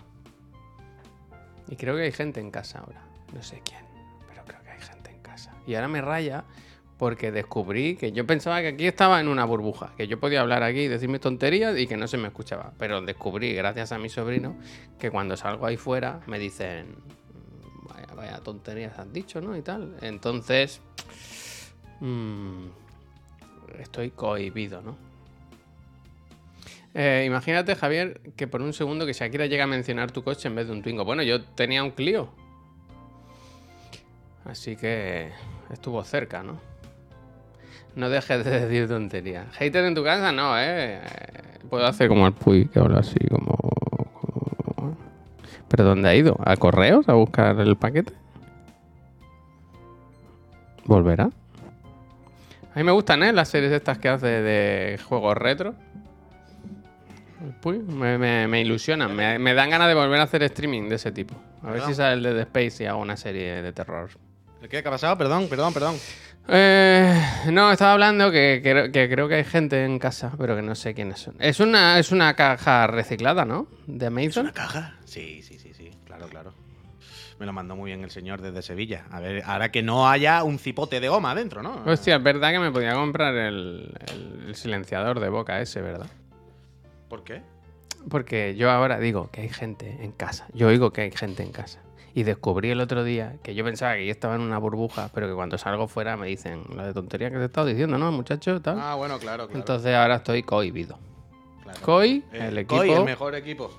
[1.68, 3.03] Y creo que hay gente en casa ahora.
[3.35, 3.81] No sé quién,
[4.29, 5.53] pero creo que hay gente en casa.
[5.66, 6.44] Y ahora me raya
[6.99, 10.62] porque descubrí que yo pensaba que aquí estaba en una burbuja, que yo podía hablar
[10.62, 12.73] aquí y decirme tonterías y que no se me escuchaba.
[12.79, 14.57] Pero descubrí, gracias a mi sobrino,
[14.99, 19.57] que cuando salgo ahí fuera me dicen, "Mm, vaya, vaya tonterías has dicho, ¿no?
[19.57, 19.97] Y tal.
[20.03, 20.81] Entonces,
[22.01, 22.66] mm,
[23.81, 24.97] estoy cohibido, ¿no?
[26.94, 30.54] Eh, imagínate, Javier, que por un segundo que Shakira llega a mencionar tu coche en
[30.54, 31.04] vez de un Twingo.
[31.04, 32.28] Bueno, yo tenía un Clio.
[34.44, 35.30] Así que
[35.72, 36.61] estuvo cerca, ¿no?
[37.96, 39.46] No dejes de decir tonterías.
[39.57, 40.98] Hater en tu casa, no, ¿eh?
[40.98, 41.00] Eh,
[41.70, 43.57] Puedo hacer como el Puy, que así, como...
[43.57, 44.96] como-
[45.68, 46.37] ¿Pero dónde ha ido?
[46.44, 48.12] ¿A correos a buscar el paquete?
[50.85, 51.24] ¿Volverá?
[51.24, 53.33] A mí me gustan, ¿eh?
[53.33, 55.74] Las series estas que hace de juegos retro.
[57.44, 59.14] El Puy, me, me- me ilusionan.
[59.14, 61.35] Me, me dan ganas de volver a hacer streaming de ese tipo.
[61.62, 61.88] A ver Perdón.
[61.90, 64.11] si sale el de The Space y hago una serie de terror.
[64.62, 65.18] ¿Qué, ¿Qué ha pasado?
[65.18, 65.96] Perdón, perdón, perdón.
[66.48, 67.18] Eh,
[67.50, 70.74] no, estaba hablando que, que- que creo que hay gente en casa, pero que no
[70.74, 71.35] sé quiénes son.
[71.38, 73.66] Es una, es una caja reciclada, ¿no?
[73.87, 74.42] De ¿Es Amazon.
[74.44, 74.96] una caja?
[75.04, 75.90] Sí, sí, sí, sí.
[76.07, 76.54] Claro, claro.
[77.38, 79.07] Me lo mandó muy bien el señor desde Sevilla.
[79.11, 81.83] A ver, ahora que no haya un cipote de goma dentro, ¿no?
[81.87, 86.07] Hostia, es verdad que me podía comprar el, el- el silenciador de boca ese, ¿verdad?
[87.08, 87.42] ¿Por qué?
[88.10, 90.46] Porque yo ahora digo que hay gente en casa.
[90.52, 91.80] Yo oigo que hay gente en casa.
[92.16, 95.26] Y descubrí el otro día que yo pensaba que yo estaba en una burbuja, pero
[95.26, 98.12] que cuando salgo fuera me dicen la de tontería que te he estado diciendo, ¿no,
[98.12, 98.60] muchacho?
[98.60, 98.78] Tal.
[98.80, 99.58] Ah, bueno, claro, claro.
[99.58, 100.98] Entonces ahora estoy cohibido.
[101.62, 101.80] claro.
[101.82, 102.76] Coi, Eh, el equipo.
[102.76, 103.70] Coi, el mejor equipo.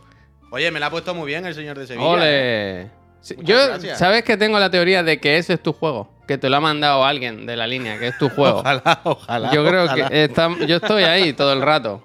[0.52, 2.06] Oye, me la ha puesto muy bien el señor de Sevilla.
[2.06, 2.10] ¿eh?
[2.10, 3.06] ¡Ole!
[3.38, 3.98] Muchas yo, gracias.
[4.00, 6.10] ¿sabes que tengo la teoría de que ese es tu juego?
[6.28, 8.60] Que te lo ha mandado alguien de la línea, que es tu juego.
[8.60, 9.52] Ojalá, ojalá.
[9.52, 10.10] yo creo ojalá.
[10.10, 12.04] que está- yo estoy ahí todo el rato.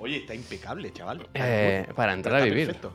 [0.00, 1.28] Oye, está impecable, chaval.
[1.34, 2.66] Eh, para entrar Está a vivir.
[2.66, 2.92] perfecto.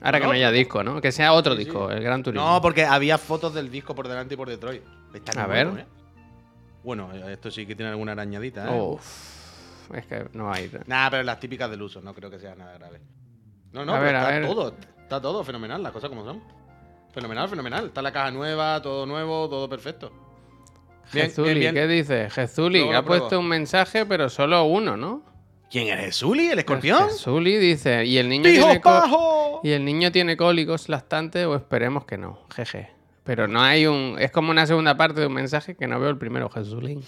[0.00, 1.00] Ahora que No, haya disco, ¿no?
[1.00, 1.64] Que sea otro Sí, sí.
[1.64, 2.46] disco, el Gran Turismo.
[2.46, 4.76] No, porque había fotos del disco por delante y por detrás.
[5.14, 5.82] Está A muy bueno, ver.
[5.82, 5.86] ¿eh?
[6.84, 8.80] Bueno, esto sí que tiene alguna arañadita, ¿eh?
[8.80, 10.70] Uf, es que no hay.
[10.86, 13.00] Nah, pero las típicas del uso, no creo que sea nada grave.
[13.72, 14.46] No, no, A pero ver, a está ver.
[14.46, 16.42] todo, está todo fenomenal, las cosas como son.
[17.12, 17.86] Fenomenal, fenomenal.
[17.86, 20.12] Está la caja nueva, todo nuevo, todo perfecto.
[21.12, 21.74] Bien, Jezuli, bien, bien.
[21.74, 22.30] ¿qué dice?
[22.30, 25.22] Jezuli, ha puesto un mensaje, pero solo uno, ¿no?
[25.70, 27.10] ¿Quién eres, Zuli, el escorpión?
[27.10, 29.60] Jezuli dice, y el niño ¡Pijo tiene pajo!
[29.62, 32.90] y el niño tiene cólicos lactantes o esperemos que no, jeje.
[33.24, 36.08] Pero no hay un es como una segunda parte de un mensaje que no veo
[36.08, 37.02] el primero, Jezulín.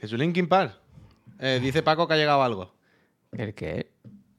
[0.00, 0.78] Jesús Linkin Park.
[1.38, 2.74] Eh, dice Paco que ha llegado algo.
[3.32, 3.90] ¿El qué?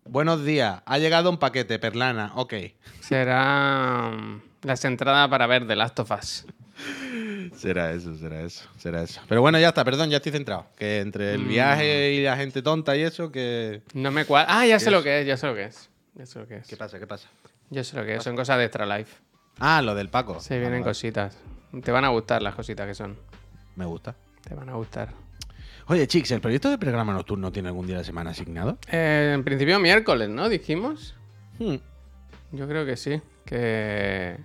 [0.06, 2.54] Buenos días, ha llegado un paquete, Perlana, ok.
[3.02, 6.46] Será mm, las entradas para ver The Last of Us.
[7.56, 9.22] Será eso, será eso, será eso.
[9.28, 10.68] Pero bueno, ya está, perdón, ya estoy centrado.
[10.78, 11.48] Que entre el Mm.
[11.48, 13.82] viaje y la gente tonta y eso, que...
[13.94, 14.60] No me cuadra.
[14.60, 15.90] Ah, ya sé ¿Qué lo que es, ya sé lo que es.
[16.16, 16.68] Ya sé lo que es.
[16.68, 17.28] ¿Qué pasa, qué pasa?
[17.70, 19.16] Yo sé lo que es, son cosas de Extra Life.
[19.60, 20.40] Ah, lo del Paco.
[20.40, 20.92] Se vienen vale.
[20.92, 21.38] cositas.
[21.84, 23.18] Te van a gustar las cositas que son.
[23.76, 24.16] Me gusta.
[24.48, 25.10] Te van a gustar.
[25.88, 28.78] Oye, Chicks, ¿el proyecto de programa nocturno tiene algún día de la semana asignado?
[28.92, 30.48] Eh, en principio miércoles, ¿no?
[30.50, 31.16] Dijimos.
[31.60, 31.76] Hmm.
[32.52, 33.22] Yo creo que sí.
[33.46, 34.38] Que.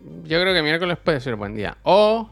[0.00, 1.76] Yo creo que miércoles puede ser buen día.
[1.82, 2.30] O,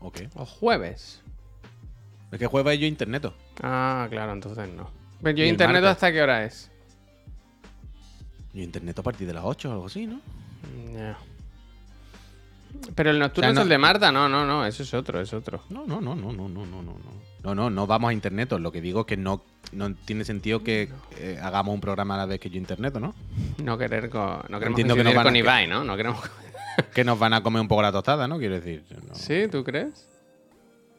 [0.00, 0.20] Ok.
[0.34, 1.22] o jueves.
[2.30, 3.32] Es que juega yo internet.
[3.62, 4.90] Ah, claro, entonces no.
[5.22, 5.90] Pero yo Y el internet martes.
[5.96, 6.70] hasta qué hora es.
[8.52, 10.20] Yo internet a partir de las 8 o algo así, ¿no?
[10.94, 11.18] Ya.
[12.94, 13.60] Pero el nocturno o sea, no...
[13.60, 15.62] es el de Marta, no, no, no, eso es otro, es otro.
[15.70, 17.28] No, no, no, no, no, no, no, no.
[17.44, 20.62] No, no, no vamos a internet, lo que digo es que no, no tiene sentido
[20.62, 20.88] que
[21.18, 23.14] eh, hagamos un programa a la vez que yo internet, ¿no?
[23.62, 25.38] No querer con, no queremos que con a...
[25.38, 25.84] Ibai, ¿no?
[25.84, 26.20] No queremos
[26.94, 28.38] que nos van a comer un poco la tostada, ¿no?
[28.38, 28.84] Quiero decir.
[29.06, 29.14] No...
[29.14, 30.08] Sí, ¿tú crees?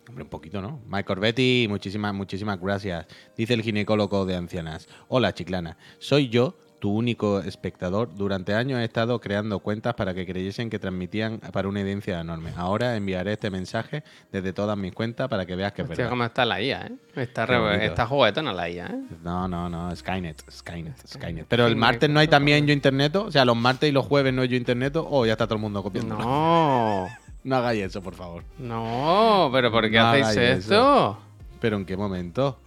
[0.08, 0.80] Hombre, un poquito, ¿no?
[0.88, 3.06] Mike Corbetti, muchísimas, muchsimas gracias.
[3.38, 4.88] Dice el ginecólogo de ancianas.
[5.08, 5.78] Hola, chiclana.
[6.00, 8.10] Soy yo tu único espectador.
[8.16, 12.52] Durante años he estado creando cuentas para que creyesen que transmitían para una audiencia enorme.
[12.56, 16.10] Ahora enviaré este mensaje desde todas mis cuentas para que veas que es verdad.
[16.10, 16.92] cómo está la IA, ¿eh?
[17.16, 19.00] Está, re- está juguetona la IA, ¿eh?
[19.24, 21.46] No, no, no, Skynet, Skynet, Skynet.
[21.50, 24.34] Pero el martes no hay también yo internet, o sea, los martes y los jueves
[24.34, 26.16] no hay yo internet, o ya está todo el mundo copiando.
[26.18, 27.08] No,
[27.44, 28.44] No hagáis eso, por favor.
[28.58, 31.18] no, pero ¿por qué No hacéis esto?
[31.60, 32.58] Pero ¿en qué momento?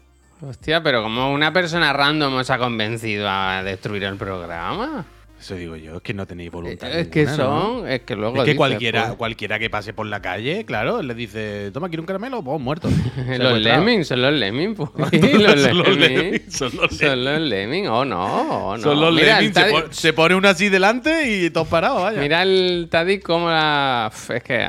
[0.44, 5.04] Hostia, pero como una persona random os ha convencido a destruir el programa.
[5.38, 6.88] Eso digo yo, es que no tenéis voluntad.
[6.96, 10.06] Es que son, es que luego Es que dices, cualquiera, pues, cualquiera que pase por
[10.06, 12.44] la calle, claro, le dice, toma, ¿quiere un caramelo?
[12.44, 12.88] Pues muerto.
[13.38, 14.90] los lemmings, son los lemmings, pues.
[15.22, 15.98] los Son los lemmings.
[15.98, 18.24] lemmings, son los Son los lemmings, oh no,
[18.70, 18.82] oh no.
[18.84, 22.02] Son los Mira, lemmings, se, Tadi- pon- se pone uno así delante y todos parados,
[22.02, 22.20] vaya.
[22.20, 24.12] Mira el Tadic como la...
[24.28, 24.64] Es que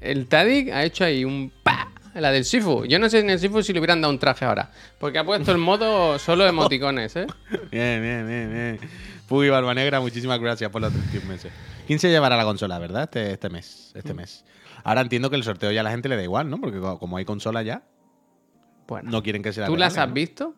[0.00, 1.88] el Tadic ha hecho ahí un pa.
[2.14, 2.84] La del Sifu.
[2.84, 4.70] Yo no sé en el Sifu si le hubieran dado un traje ahora.
[4.98, 7.26] Porque ha puesto el modo solo emoticones, ¿eh?
[7.70, 8.80] Bien, bien, bien, bien.
[9.28, 11.50] Puy Barba Negra, muchísimas gracias por los 31 meses.
[11.86, 13.04] ¿Quién se llevará la consola, verdad?
[13.04, 13.92] Este, este mes.
[13.94, 13.98] Mm.
[13.98, 14.44] Este mes.
[14.84, 16.60] Ahora entiendo que el sorteo ya a la gente le da igual, ¿no?
[16.60, 17.82] Porque co- como hay consola ya,
[18.88, 19.10] Bueno.
[19.10, 20.14] no quieren que se la ¿Tú las has ¿no?
[20.14, 20.54] visto?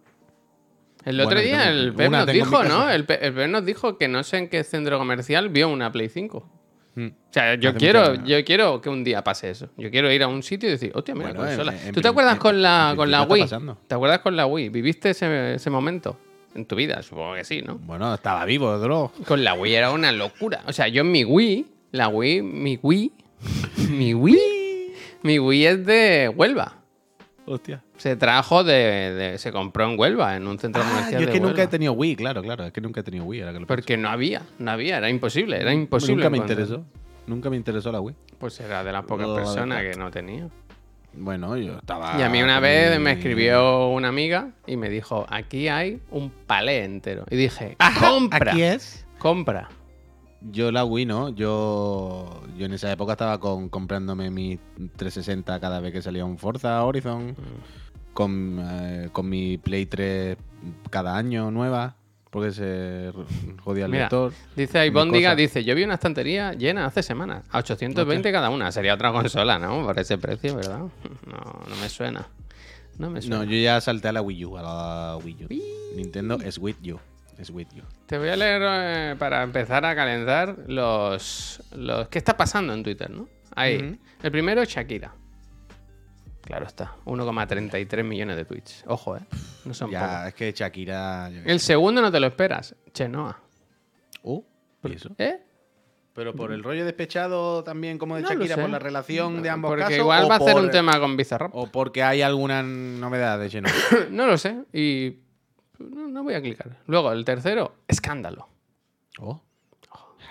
[1.05, 2.65] El otro Bueno, día el Pep nos dijo.
[2.65, 2.89] ¿no?
[2.91, 6.09] El, el Pep nos dijo que no sé en qué centro comercial vio una Play
[6.09, 6.49] 5.
[6.97, 7.07] Mm.
[7.07, 9.69] O sea, yo Hace quiero, yo quiero que un día pase eso.
[9.77, 11.77] Yo quiero ir a un sitio y decir, hostia, mira, Bueno, en- consola.
[11.87, 13.43] en ¿Tú te acuerdas con la, en con la Wii?
[13.43, 13.79] pasando.
[13.89, 14.69] ¿Te acuerdas con la Wii?
[14.69, 16.17] ¿Viviste ese, ese momento
[16.55, 17.03] en tu vida?
[17.03, 17.77] Supongo que sí, ¿no?
[17.79, 19.11] Bueno, estaba vivo, bro.
[19.27, 20.63] Con la Wii era una locura.
[20.67, 23.13] O sea, yo en mi Wii, la Wii, mi Wii,
[23.91, 26.77] mi Wii, mi Wii es de Huelva.
[27.47, 27.83] Hostia.
[28.05, 28.75] Se trajo de,
[29.15, 31.63] de- se compró en Huelva, en un centro Ah, comercial yo es de que nunca
[31.63, 32.67] he tenido Wii, claro, claro.
[32.67, 33.41] Es que nunca he tenido Wii.
[33.41, 33.67] Ahora que lo.
[33.67, 36.17] Porque no había, no había, era imposible, era imposible.
[36.17, 36.59] Nunca me encontrar.
[36.61, 36.85] interesó.
[37.27, 38.15] Nunca me interesó la Wii.
[38.37, 40.49] Pues era de las pocas personas que no tenía.
[41.15, 42.19] Bueno, yo estaba.
[42.21, 46.29] Y a mí una vez me escribió una amiga y me dijo, aquí hay un
[46.29, 47.25] palé entero.
[47.31, 49.07] Y dije, compra, Aquí es.
[49.19, 49.71] compra.
[50.51, 51.31] Yo la Wii, ¿no?
[51.31, 54.59] Yo, yo en esa época estaba con, comprándome mi
[54.97, 57.35] 360 cada vez que salía un Forza Horizon.
[58.15, 60.37] Con, eh, con mi Play 3
[60.91, 61.97] cada año nueva.
[62.31, 63.13] Porque se
[63.63, 64.33] jodía el Mira, lector.
[64.57, 65.37] Dice ahí cosa.
[65.37, 68.73] dice, yo vi una estantería llena hace semanas, a 820 cada una.
[68.73, 69.85] Sería otra consola, ¿no?
[69.85, 70.81] Por ese precio, ¿verdad?
[71.27, 72.27] No, no me suena.
[72.99, 73.37] No me suena.
[73.37, 74.57] No, yo ya salté a la Wii U.
[74.57, 75.97] A la Wii U.
[75.97, 76.99] Nintendo es with you.
[77.39, 77.83] Es with you.
[78.07, 82.09] Te voy a leer eh, para empezar a calentar los, los...
[82.09, 83.29] ¿Qué está pasando en Twitter, no?
[83.55, 83.99] Ahí.
[84.23, 85.15] El primero es Shakira.
[86.45, 86.95] Claro está.
[87.07, 88.85] 1,33 millones de tweets.
[88.87, 89.21] Ojo, ¿eh?
[89.65, 90.27] No son Ya, pocos.
[90.29, 91.31] es que Shakira.
[91.31, 92.75] yo qué El segundo no te lo esperas.
[92.93, 93.41] Chenoa.
[94.23, 94.43] Uh,
[94.85, 95.11] ¿y eso?
[95.19, 95.41] ¿Eh?
[96.13, 98.61] Pero por el rollo despechado también como de No lo Shakira, sé.
[98.61, 99.99] por la relación de ambos Porque casos.
[99.99, 101.55] igual o va a hacer por- un tema con Bizarrap.
[101.55, 103.69] O porque hay alguna novedad de Xeno.
[104.11, 104.65] no lo sé.
[104.73, 105.19] Y...
[105.79, 106.77] No, no voy a clicar.
[106.87, 108.49] Luego, el tercero, escándalo.
[109.19, 109.41] oh.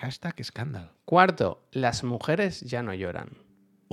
[0.00, 0.90] Hashtag escándalo.
[1.04, 3.30] Cuarto, las mujeres ya no lloran.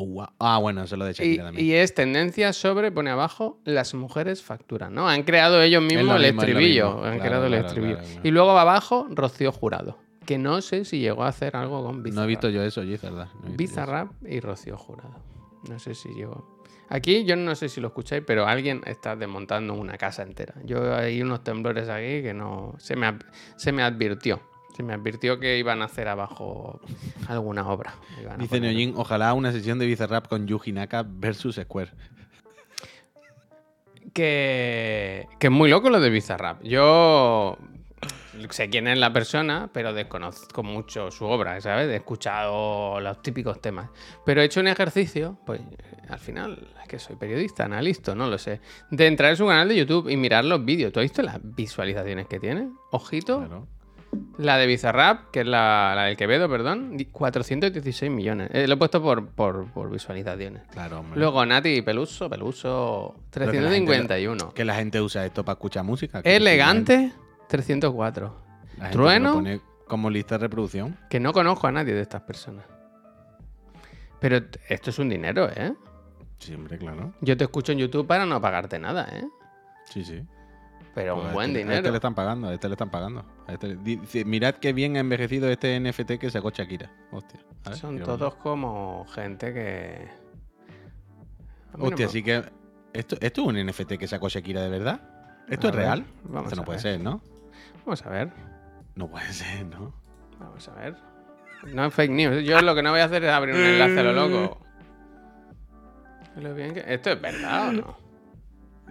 [0.02, 0.28] Oh, wow.
[0.40, 1.66] Ah, bueno, eso es lo de Y, Shakira también.
[1.66, 5.08] y es tendencia sobre, pone abajo, las mujeres facturan, ¿no?
[5.08, 6.86] Han creado ellos mismos el mismo, estribillo.
[6.94, 7.04] mismo.
[7.06, 7.98] Han Claro, creado el estribillo.
[7.98, 8.20] claro.
[8.24, 9.98] Y luego abajo, Rocío Jurado.
[10.26, 12.16] Que no sé si llegó a hacer algo con Bizarrap.
[12.18, 13.30] no he visto yo eso, Gizarda.
[13.44, 15.16] No Bizarrap y Rocío Jurado.
[15.70, 16.60] No sé si llegó.
[16.90, 20.56] Aquí yo no sé si lo escucháis, pero alguien está desmontando una casa entera.
[20.66, 22.76] Yo hay unos temblores aquí que no.
[22.80, 23.18] Se me,
[23.56, 24.42] se me advirtió.
[24.82, 26.82] Se me advirtió que iban a hacer abajo
[27.28, 27.94] alguna obra.
[28.40, 31.92] Dice Neojin, ojalá una sesión de Bizarrap con Yuji Naka versus Square.
[34.12, 36.64] que, que es muy loco lo de Bizarrap.
[36.64, 37.60] Yo
[38.50, 41.88] sé quién es la persona, pero desconozco mucho su obra, ¿sabes?
[41.90, 43.92] He escuchado los típicos temas.
[44.26, 45.62] Pero he hecho un ejercicio, pues
[46.10, 49.68] al final, es que soy periodista, analista, no lo sé, de entrar en su canal
[49.68, 50.92] de YouTube y mirar los vídeos.
[50.92, 52.72] ¿Tú has visto las visualizaciones que tiene?
[52.90, 53.38] Ojito.
[53.38, 53.68] Claro.
[54.38, 58.50] La de Bizarrap, que es la, la del Quevedo, perdón, di- 416 millones.
[58.54, 60.64] Eh, lo he puesto por, por, por visualizaciones.
[60.72, 61.20] Claro, hombre.
[61.20, 64.54] Luego Nati Peluso, Peluso, Pero que la gente 351.
[64.54, 66.22] Que la gente usa esto para escuchar música.
[66.24, 67.12] Elegante,
[67.48, 68.36] 304.
[68.78, 69.30] la gente Trueno.
[69.30, 70.98] se lo pone como lista de reproducción.
[71.10, 72.66] Que no conozco a nadie de estas personas.
[74.20, 74.38] Pero
[74.70, 75.74] esto es un dinero, ¿eh?
[76.40, 77.14] Sí, hombre, claro.
[77.22, 79.24] Yo te escucho en YouTube para no pagarte nada, ¿eh?
[79.86, 80.24] Sí, sí.
[80.94, 81.92] Pero Pues un a buen este- A este dinero.
[81.92, 83.26] le están pagando, a este le están pagando.
[83.48, 86.92] A este le- dice, mirad qué bien ha envejecido este NFT que sacó Shakira.
[87.12, 87.40] Hostia.
[87.66, 90.08] a ver, Son todos como gente que.
[91.74, 92.44] A no Hostia, me- sí que.
[92.94, 95.00] ¿Esto, ¿Esto es un NFT que sacó Shakira de verdad?
[95.48, 96.06] ¿Esto A es ver, real?
[96.24, 96.82] vamos Esto no a puede ver.
[96.82, 97.22] ser, ¿no?
[97.86, 98.30] Vamos a ver.
[98.96, 99.94] No puede ser, ¿no?
[100.40, 100.96] Vamos a ver.
[101.74, 102.44] No es fake news.
[102.44, 104.58] Yo lo que no voy a hacer es abrir un enlace a lo loco.
[106.38, 107.98] Lo bien que- ¿Esto es verdad o no?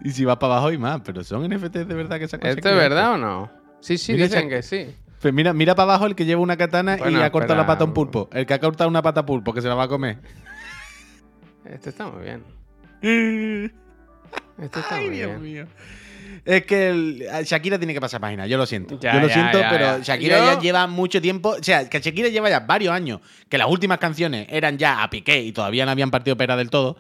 [0.02, 2.68] Y si va para abajo y más, pero son NFTs de verdad que sacó ¿Esto
[2.70, 3.50] es verdad o no?
[3.80, 4.94] Sí, sí, Mira dicen esa- que sí.
[5.20, 7.66] Pues mira, mira para abajo el que lleva una katana Bueno, y ha cortado la
[7.66, 8.30] pata a un pulpo.
[8.32, 10.18] El que ha cortado una pata a pulpo, que se la va a comer.
[11.64, 12.42] Este está muy bien.
[14.60, 15.42] Este está Ay, muy Dios bien.
[15.42, 15.66] mío.
[16.44, 18.98] Es que el- Shakira tiene que pasar página, yo lo siento.
[19.00, 19.98] Ya, yo lo ya, siento, ya, pero.
[20.02, 21.50] Shakira Yo- ya lleva mucho tiempo.
[21.58, 23.20] O sea, que Shakira lleva ya varios años.
[23.48, 26.70] Que las últimas canciones eran ya a piqué y todavía no habían partido pera del
[26.70, 26.96] todo.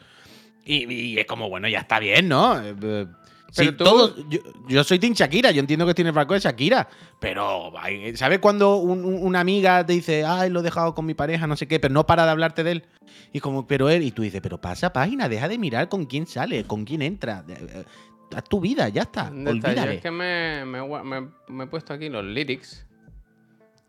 [0.64, 2.60] Y, y es como, bueno, ya está bien, ¿no?
[2.62, 3.06] Eh, eh,
[3.50, 6.34] sí, Pero tú- todos- yo, yo soy Team Shakira, yo entiendo que tiene el barco
[6.34, 6.88] de Shakira.
[7.18, 11.06] Pero, ay, ¿sabes cuando un- un- una amiga te dice, ay, lo he dejado con
[11.06, 12.84] mi pareja, no sé qué, pero no para de hablarte de él?
[13.32, 16.26] Y como, pero él, y tú dices, pero pasa página, deja de mirar con quién
[16.26, 17.44] sale, con quién entra.
[17.48, 17.84] eh,
[18.32, 19.24] Haz tu vida, ya está.
[19.24, 19.74] ¿Dónde está?
[19.86, 22.86] Yo es que me, me, gua- me- me he puesto aquí los lyrics.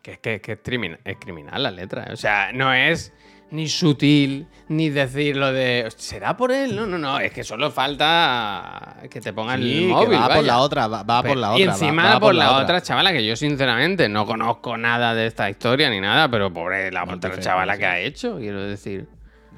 [0.02, 2.06] Que es que, que es, criminal, es criminal la letra.
[2.08, 2.12] ¿eh?
[2.12, 3.12] O sea, no es
[3.52, 5.88] ni sutil, ni decir lo de.
[5.96, 6.74] ¿Será por él?
[6.74, 7.20] No, no, no.
[7.20, 10.18] Es que solo falta que te pongan Sí, el que móvil.
[10.18, 11.60] va por la otra, va, va por la otra.
[11.60, 12.80] Y encima va por, la, otra.
[12.80, 17.00] chavala, que yo sinceramente no conozco nada de esta historia ni nada, pero pobre la
[17.04, 17.78] No, otra perfecto, chavala sí.
[17.80, 19.06] que ha hecho, quiero decir.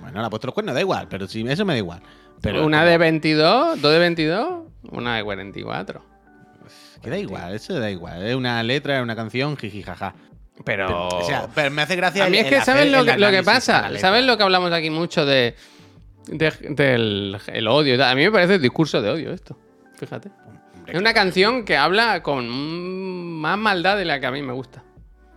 [0.01, 2.03] Bueno, la puesto los cuernos, da igual, pero sí, eso me da igual.
[2.41, 6.05] Pero una de 22, dos de 22, una de 44.
[7.01, 8.23] Que da igual, eso da igual.
[8.27, 10.15] Es una letra, es una canción, jiji, jaja.
[10.65, 11.09] Pero.
[11.09, 12.25] O sea, pero me hace gracia.
[12.25, 13.91] a mí el- es que, ¿sabes lo que, lo pasa?
[13.99, 15.55] ¿Sabes lo que hablamos aquí mucho de,
[16.27, 17.95] de- del el odio?
[17.95, 18.11] y tal?
[18.13, 19.59] A mí me parece el discurso de odio esto.
[19.99, 20.31] Fíjate.
[20.87, 22.47] Es una canción que habla con
[23.41, 24.83] más maldad de la que a mí me gusta.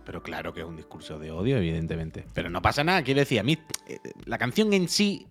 [0.04, 2.24] Pero claro que es un discurso de odio, evidentemente.
[2.34, 5.26] Pero no pasa nada, quiero decir, a mí, eh, la canción en sí,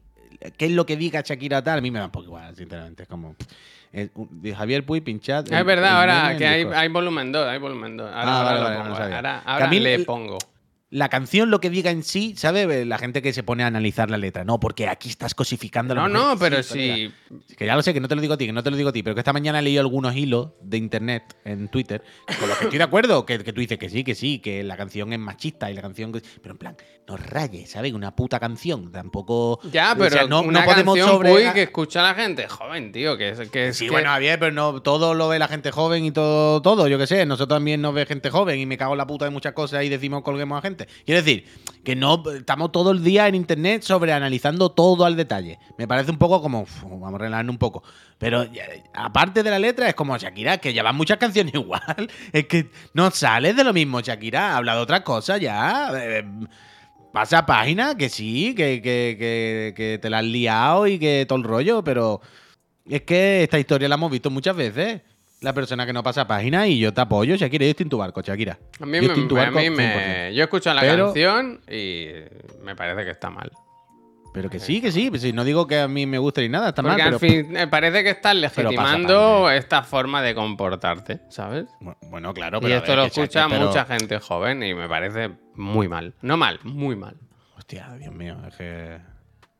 [0.58, 3.04] qué es lo que diga Shakira tal, a mí me da un poco igual, sinceramente.
[3.04, 3.36] Es como.
[3.92, 5.46] De Javier Puy, pinchad.
[5.46, 8.08] Es el- verdad, ahora que hay, volumen 2, hay volumen 2.
[8.08, 10.38] Ahora, Ah, ahora vale, vale, no ahora le pongo.
[10.90, 12.86] La canción, lo que diga en sí, ¿sabe?
[12.86, 14.46] La gente que se pone a analizar la letra.
[14.46, 16.22] No, porque aquí estás cosificando la No, mujer.
[16.30, 16.96] no, pero colega.
[16.96, 17.56] si.
[17.58, 18.78] Que ya lo sé, que no te lo digo a ti, que no te lo
[18.78, 22.02] digo a ti, pero que esta mañana he leído algunos hilos de internet en Twitter
[22.40, 24.64] con los que estoy de acuerdo, que, que tú dices que sí, que sí, que
[24.64, 26.14] la canción es machista y la canción.
[26.14, 27.94] Pero en plan, no rayes, ¿sabes?
[27.94, 29.60] Una puta canción, tampoco.
[29.72, 31.30] Ya, o pero sea, no, una no podemos canción sobre.
[31.32, 33.18] Puy que escucha la gente joven, tío.
[33.18, 35.72] Que es, que es Sí, que- bueno, Javier, pero no todo lo ve la gente
[35.72, 37.26] joven y todo, todo, yo qué sé.
[37.26, 39.84] Nosotros también nos ve gente joven y me cago en la puta de muchas cosas
[39.86, 40.86] y decimos colguemos a gente.
[41.06, 41.46] Quiero decir,
[41.86, 45.60] que no estamos todo el día en internet sobre analizando todo al detalle.
[45.78, 47.84] Me parece un poco como, uf, vamos a relajarnos un poco.
[48.18, 52.10] Pero ya, aparte de la letra, es como Shakira, que llevan muchas canciones igual.
[52.34, 54.58] Es que no sales de lo mismo, Shakira.
[54.58, 55.92] Habla de otras cosas ya.
[55.96, 56.26] Eh,
[57.18, 61.40] Pasa página, que sí, que, que, que, que te la has liado y que todo
[61.40, 62.22] el rollo, pero
[62.88, 65.02] es que esta historia la hemos visto muchas veces.
[65.42, 67.98] La persona que no pasa página y yo te apoyo, Shakira, yo estoy en tu
[67.98, 68.60] barco, Shakira.
[68.80, 69.72] A mí, Yo me, estoy en tu a mí 100%.
[69.76, 72.06] me- Yo escucho la Pero- canción y
[72.64, 73.52] me parece que está mal.
[74.34, 76.50] Pero que sí, que sí, pues sí, no digo que a mí me guste ni
[76.50, 77.34] nada, está Porque mal, al pero...
[77.34, 81.66] fin me parece que estás legitimando esta forma de comportarte, ¿sabes?
[81.82, 82.74] Bu- Bueno, claro, y pero...
[82.76, 86.14] a esto ver, lo escucha pero- mucha gente joven y me parece muy mal.
[86.22, 87.16] No mal, muy mal.
[87.58, 89.00] Hostia, Dios mío, es que...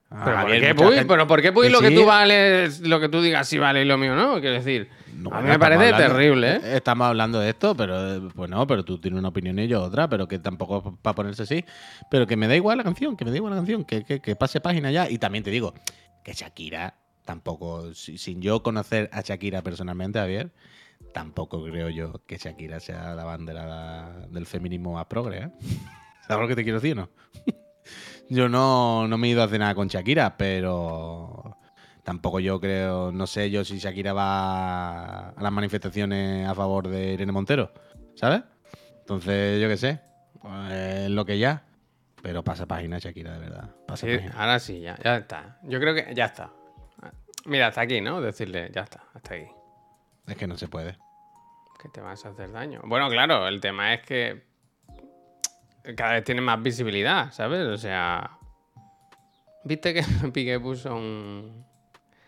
[0.10, 0.96] Ah, Pero, ¿por qué, Puy?
[0.96, 1.96] gente- pero ¿por qué Puy lo que sí.
[1.96, 4.40] tú vales, lo que tú digas sí vale y lo mío no?
[4.40, 6.62] Quiero decir, No, a mí me parece hablando- terrible, ¿eh?
[6.78, 9.82] Estamos hablando de esto, pero eh, pues no, pero tú tienes una opinión y yo
[9.84, 11.66] otra, pero que tampoco para ponerse así.
[12.10, 14.22] Pero que me da igual la canción, que me da igual la canción, que, que-
[14.22, 15.10] que pase página ya.
[15.10, 15.74] Y también te digo
[16.24, 20.52] que Shakira tampoco, si- sin yo conocer a Shakira personalmente, Javier,
[21.14, 25.50] tampoco creo yo que Shakira sea la bandera del feminismo más progre, ¿eh?
[26.28, 27.10] ¿Sabes lo que te quiero decir, no?
[28.30, 31.58] Yo no, no me he ido a hacer nada con Shakira, pero
[32.04, 37.14] tampoco yo creo, no sé yo si Shakira va a las manifestaciones a favor de
[37.14, 37.72] Irene Montero,
[38.16, 38.44] ¿sabes?
[39.00, 40.02] Entonces, yo qué sé,
[40.42, 41.64] pues, es lo que ya.
[42.22, 43.70] Pero pasa página Shakira, de verdad.
[43.88, 44.34] Pasa Sí, página.
[44.38, 45.60] ahora sí, ya, ya está.
[45.64, 46.52] Yo creo que ya está.
[47.46, 48.20] Mira, hasta aquí, ¿no?
[48.20, 49.46] Decirle, ya está, hasta aquí.
[50.26, 50.98] Es que no se puede.
[51.82, 52.82] Que te vas a hacer daño.
[52.84, 54.47] Bueno, claro, el tema es que
[55.96, 57.62] cada vez tiene más visibilidad, ¿sabes?
[57.68, 58.32] O sea,
[59.64, 60.02] ¿viste que
[60.34, 61.66] Piqué puso un...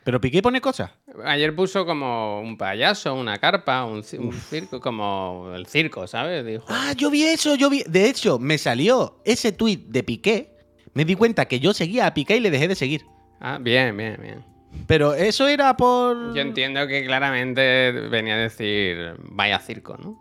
[0.03, 0.91] Pero Piqué pone cosas.
[1.25, 6.43] Ayer puso como un payaso, una carpa, un, ci- un circo, como el circo, ¿sabes?
[6.45, 6.65] Dijo.
[6.67, 7.83] Ah, yo vi eso, yo vi.
[7.85, 10.55] De hecho, me salió ese tuit de Piqué.
[10.93, 13.05] Me di cuenta que yo seguía a Piqué y le dejé de seguir.
[13.39, 14.43] Ah, bien, bien, bien.
[14.87, 16.33] Pero eso era por.
[16.33, 20.17] Yo entiendo que claramente venía a decir vaya circo, ¿no?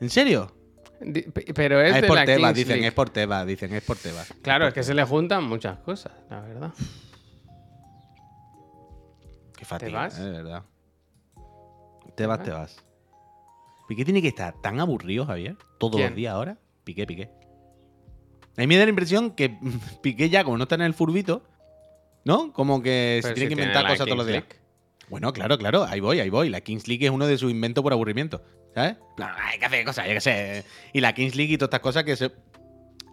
[0.00, 0.52] ¿En serio?
[1.54, 2.86] Pero es, Ah, es de por la Kings dicen, League.
[2.88, 4.32] es por Tebas, dicen, es por Tebas.
[4.42, 6.72] Claro, es que se le juntan muchas cosas, la verdad.
[9.56, 10.18] Qué fatiga, vas?
[10.18, 10.62] eh, de verdad.
[12.16, 12.76] Te vas, te vas.
[13.88, 16.08] Piqué tiene que estar tan aburrido, Javier, todos ¿Quién?
[16.10, 16.58] los días ahora.
[16.84, 17.30] Piqué, Piqué.
[18.56, 19.56] A mí me da la impresión que
[20.02, 21.42] Piqué ya, como no está en el furbito,
[22.24, 22.52] ¿no?
[22.52, 24.44] Como que se tiene si que inventar cosas todos los días.
[24.44, 24.60] League.
[25.08, 26.48] Bueno, claro, claro, ahí voy, ahí voy.
[26.48, 28.42] La Kings League es uno de sus inventos por aburrimiento,
[28.74, 28.96] ¿sabes?
[29.16, 30.64] Plan, hay que hacer cosas, yo qué sé.
[30.92, 32.30] Y la Kings League y todas estas cosas que se,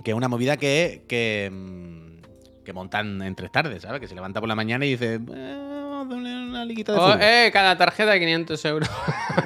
[0.04, 4.00] que es una movida que, que, mm, que montan en tres tardes, ¿sabes?
[4.00, 7.00] Que se levanta por la mañana y dice, eh, vamos a darle una liguita de
[7.00, 8.90] Oh, eh, cada tarjeta 500 euros.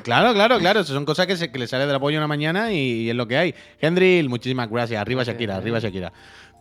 [0.04, 0.82] Claro, claro, claro.
[0.82, 3.16] Eso son cosas que, se- que le sale del apoyo una mañana y, y es
[3.16, 3.56] lo que hay.
[3.80, 5.00] Hendril, muchísimas gracias.
[5.00, 5.58] Arriba Shakira, eh.
[5.58, 6.12] arriba Shakira.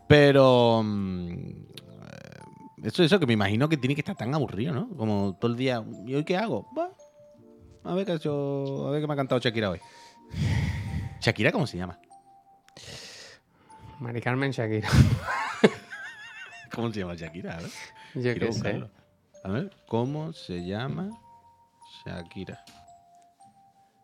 [0.06, 0.82] Pero.
[0.84, 4.88] mm, eh, eso, eso, que me imagino que tiene que estar tan aburrido, ¿no?
[4.96, 5.82] Como todo el día.
[6.06, 6.68] ¿Y hoy qué hago?
[6.78, 6.90] Va,
[7.84, 9.80] A ver qué, ha hecho- a ver qué me ha cantado Shakira hoy.
[11.20, 11.98] ¿Shakira cómo se llama?
[14.00, 14.88] Mari Carmen Shakira.
[16.74, 17.54] ¿Cómo se llama Shakira?
[17.56, 17.70] A ver.
[18.14, 18.84] Yo quiero qué sé.
[19.44, 21.10] A ver, ¿cómo se llama
[22.04, 22.64] Shakira?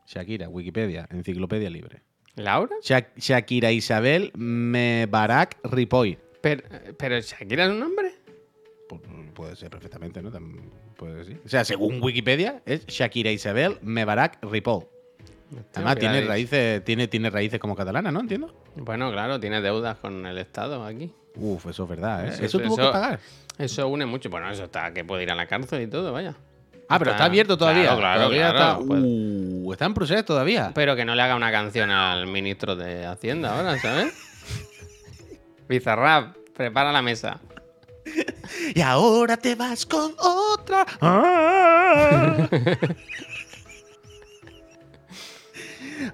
[0.07, 2.03] Shakira, Wikipedia, Enciclopedia Libre.
[2.37, 2.77] ¿Laura?
[2.83, 6.19] Shak- Shakira Isabel Mebarak Ripoll.
[6.41, 6.63] Pero,
[6.99, 8.15] pero Shakira es un nombre.
[8.89, 10.31] Pu- Puede ser perfectamente, ¿no?
[10.97, 11.41] Puede ser.
[11.45, 14.87] O sea, según Wikipedia, es Shakira Isabel Mebarak Ripoll.
[15.75, 18.21] Además, tiene raíces, tiene, tiene raíces como catalana, ¿no?
[18.21, 18.55] Entiendo.
[18.77, 21.13] Bueno, claro, tiene deudas con el Estado aquí.
[21.37, 22.31] Uf, eso es verdad, ¿eh?
[22.31, 23.21] Eso, Eso- tuvo eso- que pagar.
[23.59, 24.29] Eso une mucho.
[24.31, 26.35] Bueno, eso está que puede ir a la cárcel y todo, vaya.
[26.91, 27.83] Ah, pero está abierto todavía.
[27.85, 29.01] Claro, claro, Todavía claro, está, pues.
[29.05, 30.73] uh, está en proceso todavía.
[30.75, 34.15] Pero que no le haga una canción al ministro de Hacienda ahora, ¿sabes?
[35.69, 37.41] Bizarrap, prepara la mesa.
[38.75, 40.87] Y ahora te vas con otra.
[41.01, 42.49] Ah.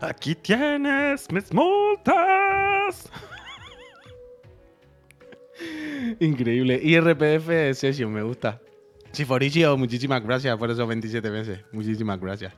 [0.00, 3.10] Aquí tienes mis multas.
[6.20, 6.80] Increíble.
[6.82, 8.60] IRPF Session, me gusta.
[9.12, 11.60] Siforicio, muchísimas gracias por esos 27 meses.
[11.72, 12.52] Muchísimas gracias.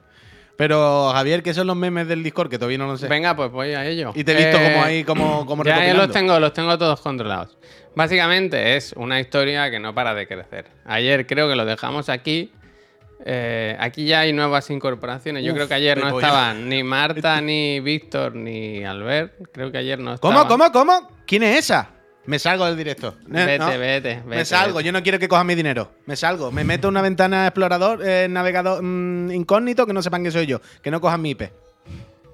[0.57, 2.49] Pero, Javier, ¿qué son los memes del Discord?
[2.49, 3.09] Que todavía no lo sé.
[3.09, 4.13] Venga, pues voy a ello.
[4.15, 7.01] Y te he visto Eh, como ahí, como, como Ya, los tengo, los tengo todos
[7.01, 7.57] controlados.
[7.95, 10.67] Básicamente es una historia que no para de crecer.
[10.85, 12.53] Ayer creo que lo dejamos aquí.
[13.25, 15.43] Eh, aquí ya hay nuevas incorporaciones.
[15.45, 19.33] Yo Uf, creo que ayer no estaban ni Marta, ni Víctor, ni Albert.
[19.53, 20.71] Creo que ayer no ¿Cómo, estaban.
[20.73, 21.11] cómo, cómo?
[21.27, 21.91] ¿Quién es esa?
[22.27, 23.14] Me salgo del directo.
[23.27, 23.66] Vete, ¿no?
[23.79, 24.87] vete, Me vete, salgo, vete.
[24.87, 25.93] yo no quiero que cojan mi dinero.
[26.07, 30.24] Me salgo, me meto en una ventana explorador, eh, navegador mm, incógnito, que no sepan
[30.24, 31.43] que soy yo, que no cojan mi IP.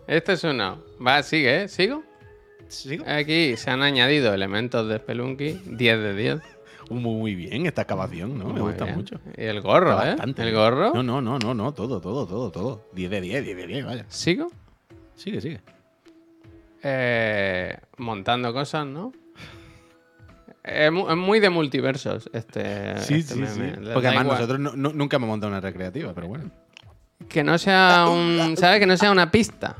[0.06, 0.82] Este es uno.
[1.06, 1.68] Va, sigue, ¿eh?
[1.68, 2.02] ¿Sigo?
[2.68, 3.04] ¿Sigo?
[3.06, 5.60] Aquí se han añadido elementos de Spelunky.
[5.66, 6.40] 10 de 10.
[6.90, 8.46] Muy, muy bien esta excavación, ¿no?
[8.46, 8.96] Me gusta bien.
[8.96, 9.20] mucho.
[9.36, 10.10] Y el gorro, Está ¿eh?
[10.10, 10.92] bastante El gorro.
[10.94, 12.88] No, no, no, no, no, todo, todo, todo, todo.
[12.92, 14.04] 10 de 10, 10 de 10, vaya.
[14.08, 14.50] ¿Sigo?
[15.14, 15.60] Sigue, sigue.
[16.82, 19.12] Eh, montando cosas, ¿no?
[20.64, 23.76] Es mu- es muy de multiversos este, este meme.
[23.80, 24.26] Les Porque da además igual.
[24.38, 26.50] nosotros no- no- nunca hemos montado una recreativa, pero bueno.
[27.28, 28.56] Que no sea un...
[28.56, 28.78] ¿Sabes?
[28.80, 29.76] Que no sea una pista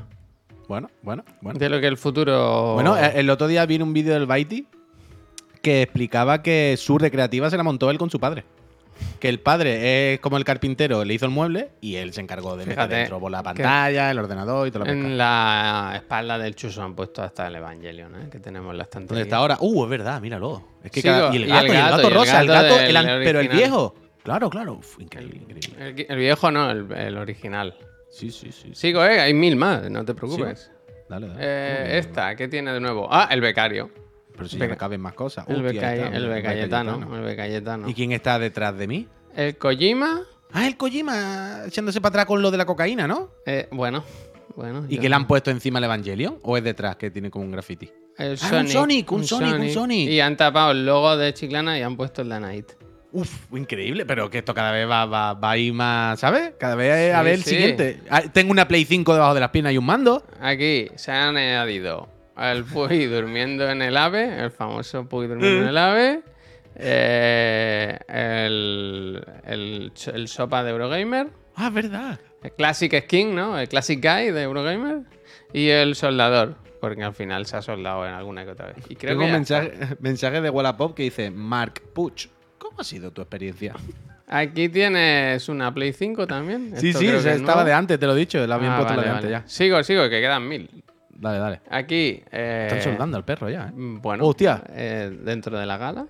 [0.67, 1.57] Bueno, bueno, bueno.
[1.59, 2.73] de lo que el futuro...
[2.73, 4.67] Bueno, eh, el otro día vi un vídeo del Baiti
[5.61, 8.43] que explicaba que su recreativa se la montó él con su padre.
[9.19, 12.51] Que el padre es como el carpintero, le hizo el mueble y él se encargó
[12.57, 15.93] de meter Fíjate dentro por la pantalla, el ordenador y todo lo que en la
[15.95, 18.29] espalda del chuso han puesto hasta el Evangelion, ¿eh?
[18.29, 19.15] Que tenemos en la estantería.
[19.19, 19.57] ¿Dónde está ahora?
[19.61, 20.63] Uh, es verdad, míralo.
[20.83, 22.85] Es que Sigo, cada- y el y gato, y el gato, rosa, el gato del
[22.89, 23.57] el an- pero el original.
[23.57, 23.95] viejo.
[24.23, 24.73] Claro, claro.
[24.73, 25.89] Uf, increíble, increíble.
[25.89, 27.75] El, el viejo no, el, el original.
[28.09, 28.69] Sí, sí, sí.
[28.69, 28.75] sí.
[28.75, 29.19] Sigo, ¿eh?
[29.21, 30.69] Hay mil más, no te preocupes.
[31.09, 31.39] Dale, dale.
[31.41, 33.07] Eh, Uh, esta, ¿qué tiene de nuevo?
[33.11, 33.89] Ah, el becario.
[34.35, 35.45] Pero si ya Beca- me caben más cosas.
[35.47, 36.15] El, Becayetano.
[37.15, 37.89] El Becayetano.
[37.89, 39.07] ¿Y quién está detrás de mí?
[39.35, 40.21] El Kojima.
[40.51, 43.29] Ah, el Kojima echándose para atrás con lo de la cocaína, ¿no?
[43.45, 44.03] eh, bueno,
[44.55, 44.85] bueno.
[44.87, 46.37] ¿Y que le han puesto encima el Evangelion?
[46.43, 47.91] ¿O es detrás que tiene como un graffiti?
[48.17, 50.09] El Ah, un Sonic, un Sonic, un Sonic.
[50.09, 52.73] Y han tapado el logo de Chiclana y han puesto el Night.
[53.11, 56.53] Uf, increíble, pero que esto cada vez va, va, va a ir más, ¿sabes?
[56.59, 57.99] Cada vez a Sí, ver el siguiente.
[58.09, 60.23] Ah, Tengo una Play 5 debajo de las piernas y un mando.
[60.39, 62.07] Aquí se han añadido
[62.37, 66.21] el Puy durmiendo en el ave, el famoso Puy durmiendo en el ave,
[66.75, 72.19] eh, el, el, el sopa de Eurogamer, Ah, verdad.
[72.43, 73.59] el Classic Skin, ¿no?
[73.59, 75.01] El Classic Guy de Eurogamer
[75.53, 78.77] y el soldador, porque al final se ha soldado en alguna que otra vez.
[78.89, 82.27] Y creo Tengo que un mensaje, mensaje de Wallapop que dice Mark Puch.
[82.57, 83.75] ¿Cómo ha sido tu experiencia?
[84.25, 86.73] Aquí tienes una Play 5 también.
[86.77, 87.67] Sí, Esto sí, o sea, estaba nuevo.
[87.67, 88.47] de antes, te lo he dicho.
[88.47, 89.43] La habían Ah, puesto la vale, de antes ya.
[89.47, 90.82] Sigo, sigo, que quedan mil.
[91.23, 91.61] Dale, dale.
[91.69, 92.21] Aquí.
[92.31, 93.71] eh, Están soldando al perro ya, ¿eh?
[93.71, 94.61] Mm, Bueno, Hostia.
[94.69, 96.05] eh, dentro de la gala.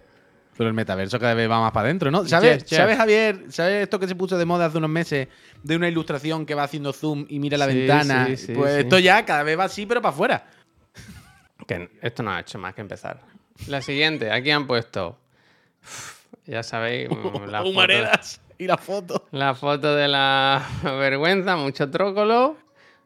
[0.58, 2.26] Pero el metaverso cada vez va más para adentro, ¿no?
[2.26, 2.64] ¿Sabes.
[2.68, 3.46] ¿Sabes, Javier?
[3.50, 5.28] ¿Sabes esto que se puso de moda hace unos meses?
[5.64, 8.26] De una ilustración que va haciendo zoom y mira la Sí, ventana.
[8.28, 10.46] sí, sí, pues esto ya cada vez va así, pero para afuera.
[11.66, 13.22] Que esto no ha hecho más que empezar.
[13.68, 15.18] La siguiente, aquí han puesto.
[16.46, 19.26] Ya sabéis, mm, la foto, Humaredas y la foto.
[19.32, 22.58] la foto de la vergüenza, mucho trócolo.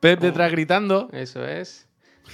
[0.02, 1.10] Pep detrás gritando.
[1.14, 1.87] Eso es.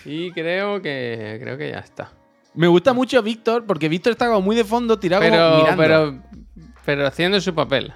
[0.06, 2.12] Y creo que creo que ya está.
[2.56, 5.78] Me gusta mucho Víctor, porque Víctor está como muy de fondo, tirado como mirando.
[5.82, 6.22] pero,
[6.86, 7.92] pero haciendo su papel.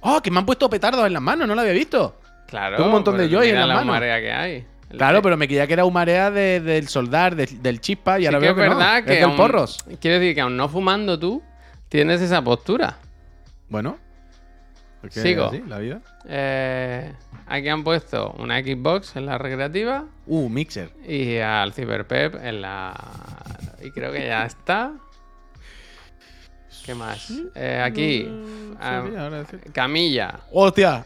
[0.00, 1.46] ¡Oh, que me han puesto petardos en las manos!
[1.48, 2.18] No lo había visto.
[2.48, 2.76] Claro.
[2.76, 3.88] Tengo un montón de joy en las la manos.
[3.92, 4.66] marea que hay.
[4.90, 8.18] El Claro, que- pero me creía que era humarea de- del soldar, de- del chispa,
[8.18, 9.04] y sí ahora que veo es que verdad no.
[9.06, 9.78] que es del aún- porros.
[10.00, 11.42] Quiero decir que aún no fumando tú,
[11.88, 12.98] tienes esa postura.
[13.70, 13.96] Bueno.
[15.02, 15.46] Porque Sigo.
[15.46, 16.00] así, la vida.
[16.26, 17.12] Eh,
[17.46, 20.90] aquí han puesto una Xbox en la recreativa Uh, mixer.
[21.06, 22.94] y al Cyberpep en la...
[23.82, 24.92] Y creo que ya está.
[26.86, 27.32] ¿Qué más?
[27.54, 28.28] Eh, aquí,
[28.80, 29.56] ah, sí.
[29.72, 31.04] Camilla, ¡Hostia!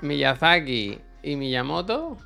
[0.00, 2.16] Miyazaki y Miyamoto.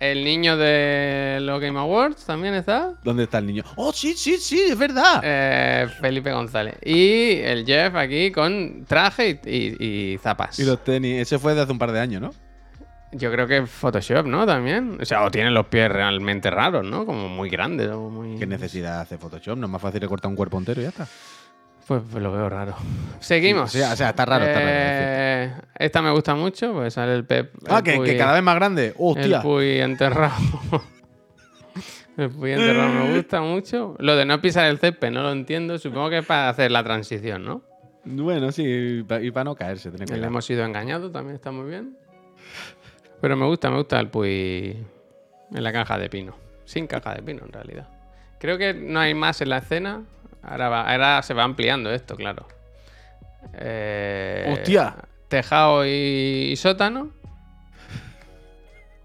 [0.00, 2.94] El niño de los Game Awards también está.
[3.04, 3.62] ¿Dónde está el niño?
[3.76, 4.58] ¡Oh, sí, sí, sí!
[4.70, 5.20] ¡Es verdad!
[5.22, 6.76] Eh, Felipe González.
[6.82, 10.58] Y el Jeff aquí con traje y, y- y zapas.
[10.58, 11.20] Y los tenis.
[11.20, 12.32] Ese fue de hace un par de años, ¿no?
[13.12, 14.46] Yo creo que Photoshop, ¿no?
[14.46, 14.96] También.
[15.02, 17.04] O sea, o tienen los pies realmente raros, ¿no?
[17.04, 18.38] Como muy grandes o muy...
[18.38, 19.58] ¿Qué necesidad hace Photoshop?
[19.58, 21.06] No es más fácil recortar un cuerpo entero y ya está.
[21.90, 22.76] Pues, pues lo veo raro.
[23.18, 23.72] Seguimos.
[23.72, 26.94] Sí, o sea, o sea, está raro, está raro, Eh, Esta me gusta mucho, pues
[26.94, 27.52] sale el Pep.
[27.68, 28.86] Ah, el que, Puy- que cada vez más grande.
[28.86, 29.42] El ¡Hostia!
[29.42, 30.36] Puy enterrado.
[32.16, 33.96] el Puy enterrado me gusta mucho.
[33.98, 35.78] Lo de no pisar el césped no lo entiendo.
[35.78, 37.62] Supongo que es para hacer la transición, ¿no?
[38.04, 38.64] Bueno, sí,
[39.22, 39.90] y para no caerse.
[39.90, 40.28] Tener Le cuidado.
[40.28, 41.96] hemos sido engañados, también está muy bien.
[43.20, 44.76] Pero me gusta, me gusta el Puy
[45.52, 46.36] en la caja de pino.
[46.64, 47.88] Sin caja de pino, en realidad.
[48.38, 50.04] Creo que no hay más en la escena.
[50.42, 52.46] Ahora, va- ahora se va ampliando esto, claro.
[53.54, 54.96] Eh, ¡Hostia!
[55.28, 57.10] Tejado y, y sótano.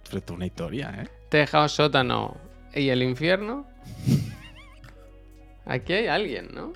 [0.04, 1.08] Esto es una historia, ¿eh?
[1.30, 2.38] Tejado, sótano
[2.74, 3.68] y el infierno.
[5.66, 6.74] Aquí hay alguien, ¿no?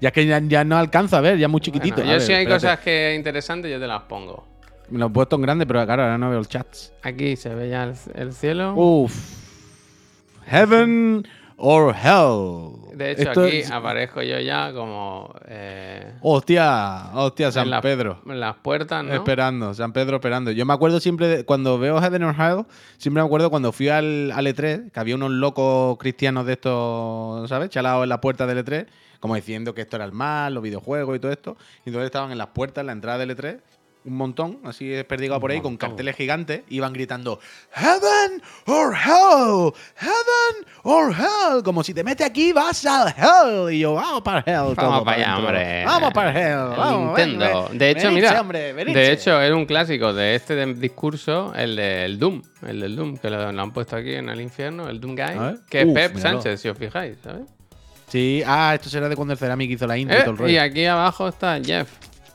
[0.00, 1.96] Ya que ya, ya no alcanzo a ver, ya muy chiquitito.
[1.96, 2.66] Bueno, yo ver, si hay espérate.
[2.66, 4.46] cosas que interesantes, yo te las pongo.
[4.88, 6.66] Me lo he puesto en grande, pero claro, ahora no veo el chat.
[7.02, 8.74] Aquí se ve ya el, el cielo.
[8.74, 9.14] Uf.
[10.46, 11.26] Heaven
[11.64, 12.80] or Hell.
[12.96, 15.32] De hecho, Esto aquí es- aparezco yo ya como.
[15.46, 18.20] eh, Hostia, hostia, San en la- Pedro.
[18.26, 19.14] En las puertas, ¿no?
[19.14, 20.50] Esperando, San Pedro esperando.
[20.50, 22.66] Yo me acuerdo siempre, de- cuando veo Heaven or Hell,
[22.98, 27.48] siempre me acuerdo cuando fui al, al E3, que había unos locos cristianos de estos,
[27.48, 27.70] ¿sabes?
[27.70, 28.86] Chalados en la puerta del E3,
[29.20, 31.56] como diciendo que esto era el mal, los videojuegos y todo esto.
[31.86, 33.60] Y entonces estaban en las puertas, en la entrada del E3,
[34.04, 37.38] un montón, así desperdigado por ahí, con carteles gigantes, iban gritando
[37.72, 43.72] Heaven or Hell, Heaven or Hell, como si te metes aquí vas al Hell.
[43.74, 44.74] Y yo, vamos para Hell.
[44.74, 45.46] Vamos para allá, adentro.
[45.48, 45.84] hombre.
[45.84, 46.72] Vamos para Hell.
[46.72, 47.66] El vamos, Nintendo.
[47.68, 47.78] ven.
[47.78, 48.40] de hecho, mira.
[48.40, 52.42] hombre, de hecho, es un clásico de este de- discurso, el del Doom.
[52.66, 55.60] El del Doom, que lo, lo han puesto aquí en el infierno, el Doom Guy.
[55.70, 56.40] Que es Pep míralo.
[56.42, 57.42] Sánchez, si os fijáis, ¿sabes?
[58.08, 60.36] Sí, ah, esto será de cuando el Ceramic hizo la intro y Eh, todo el
[60.40, 60.62] y rollo.
[60.62, 61.88] aquí abajo está Jeff.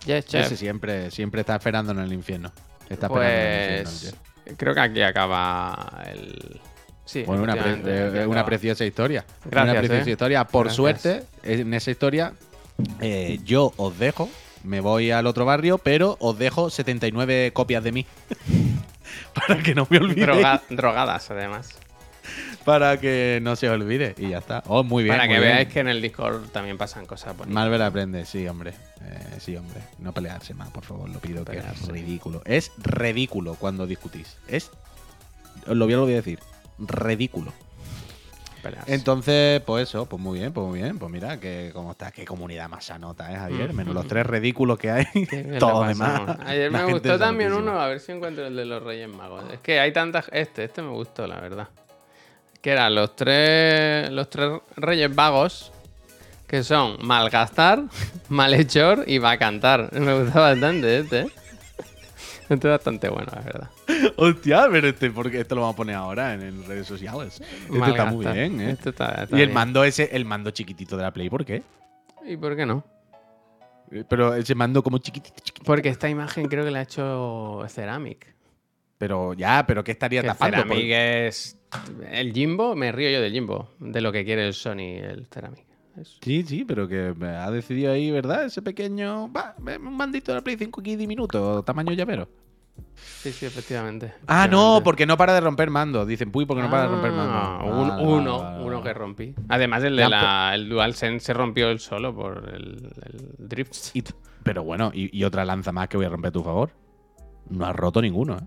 [0.08, 0.46] Jeff, Jeff.
[0.48, 2.52] Ese siempre, siempre está esperando en el infierno.
[2.90, 3.84] Está esperando en el infierno.
[3.92, 4.02] Pues
[4.46, 4.56] Jeff.
[4.58, 6.60] creo que aquí acaba el.
[7.06, 9.24] Sí, Bueno, una, pre- eh, una preciosa historia.
[9.46, 10.12] Gracias, Una preciosa eh.
[10.12, 10.44] historia.
[10.46, 10.76] Por Gracias.
[10.76, 12.34] suerte, en esa historia,
[13.00, 14.30] eh, yo os dejo.
[14.64, 18.06] Me voy al otro barrio, pero os dejo 79 copias de mí.
[19.34, 20.28] para que no me olvidéis.
[20.28, 21.70] Droga- drogadas, además.
[22.68, 24.14] Para que no se os olvide.
[24.18, 24.62] Y ya está.
[24.68, 25.16] Oh, muy bien.
[25.16, 25.54] Para muy que bien.
[25.54, 27.54] veáis que en el Discord también pasan cosas bonitas.
[27.54, 28.72] Marvel aprende, sí, hombre.
[29.06, 29.80] Eh, sí, hombre.
[30.00, 32.42] No pelearse más, por favor, lo pido, que es ridículo.
[32.44, 34.36] Es ridículo cuando discutís.
[34.50, 34.70] Es.
[35.66, 36.40] Lo voy a, lo voy a decir.
[36.78, 37.54] Ridículo.
[38.62, 38.94] Pelearse.
[38.94, 41.00] Entonces, pues eso, pues muy bien, pues muy bien.
[41.00, 43.72] Pues mira, que cómo está, qué comunidad más sanota, ¿eh, Javier?
[43.72, 45.06] Menos los tres ridículos que hay.
[45.58, 46.38] Todo demás.
[46.46, 49.46] Ayer me gustó también uno, a ver si encuentro el de los Reyes Magos.
[49.54, 50.30] Es que hay tantas.
[50.34, 51.70] Este, este me gustó, la verdad.
[52.68, 55.72] Que eran los tres, los tres Reyes Vagos,
[56.48, 57.84] que son malgastar,
[58.28, 59.90] malhechor y va a cantar.
[59.98, 61.28] Me gustó bastante este, ¿eh?
[62.50, 63.70] Este es bastante bueno, la verdad.
[64.18, 67.40] Hostia, pero este, porque esto lo vamos a poner ahora en, en redes sociales.
[67.72, 68.72] Este está muy bien, ¿eh?
[68.72, 69.54] Este está- está y el bien.
[69.54, 71.64] mando ese, el mando chiquitito de la Play, ¿por qué?
[72.26, 72.84] ¿Y por qué no?
[73.94, 75.66] Eh, Pero ese mando como chiquitito, chiquitito.
[75.66, 78.36] Porque esta imagen creo que la ha hecho Ceramic.
[78.98, 80.58] Pero ya, pero ¿qué estaría Que tapando?
[80.58, 81.57] Ceramic Por- es.
[82.12, 85.66] El Jimbo, me río yo del Jimbo, de lo que quiere el Sony, el Ceramic.
[86.00, 88.46] Es- Sí, sí, pero que ha decidido ahí, ¿verdad?
[88.46, 89.32] Ese pequeño.
[89.34, 92.30] Va, ve, un mandito de la Play 5 aquí diminuto, tamaño llavero.
[92.96, 94.14] Sí, sí, efectivamente.
[94.28, 96.08] Ah, no, porque no para de romper mandos.
[96.08, 97.74] Dicen, puy, porque no para de romper Ah, mandos.
[97.82, 99.34] un- Vale, uno, uno que rompí.
[99.50, 103.76] Además, el de la, el DualSense se rompió él solo por el, el drift.
[103.96, 104.14] Y t-
[104.44, 106.70] pero bueno, y, y otra lanza más que voy a romper a tu favor.
[107.50, 108.42] No has roto ninguno, ¿eh?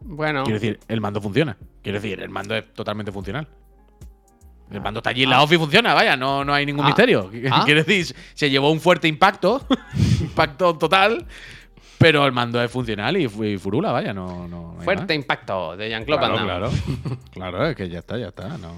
[0.00, 1.56] Bueno, Quiero decir, el mando funciona.
[1.82, 3.46] Quiero decir, el mando es totalmente funcional.
[4.70, 6.88] El mando está allí en la off y funciona, vaya, no, no hay ningún Ah.
[6.88, 7.30] misterio.
[7.50, 7.62] Ah.
[7.66, 9.66] Quiero decir, se llevó un fuerte impacto,
[10.20, 11.26] impacto total,
[11.98, 15.88] pero el mando es funcional y, fu- y furula, vaya, no, no fuerte impacto de
[15.90, 16.70] Jean-Claude Claro, claro.
[17.32, 18.56] claro, es que ya está, ya está.
[18.58, 18.72] No.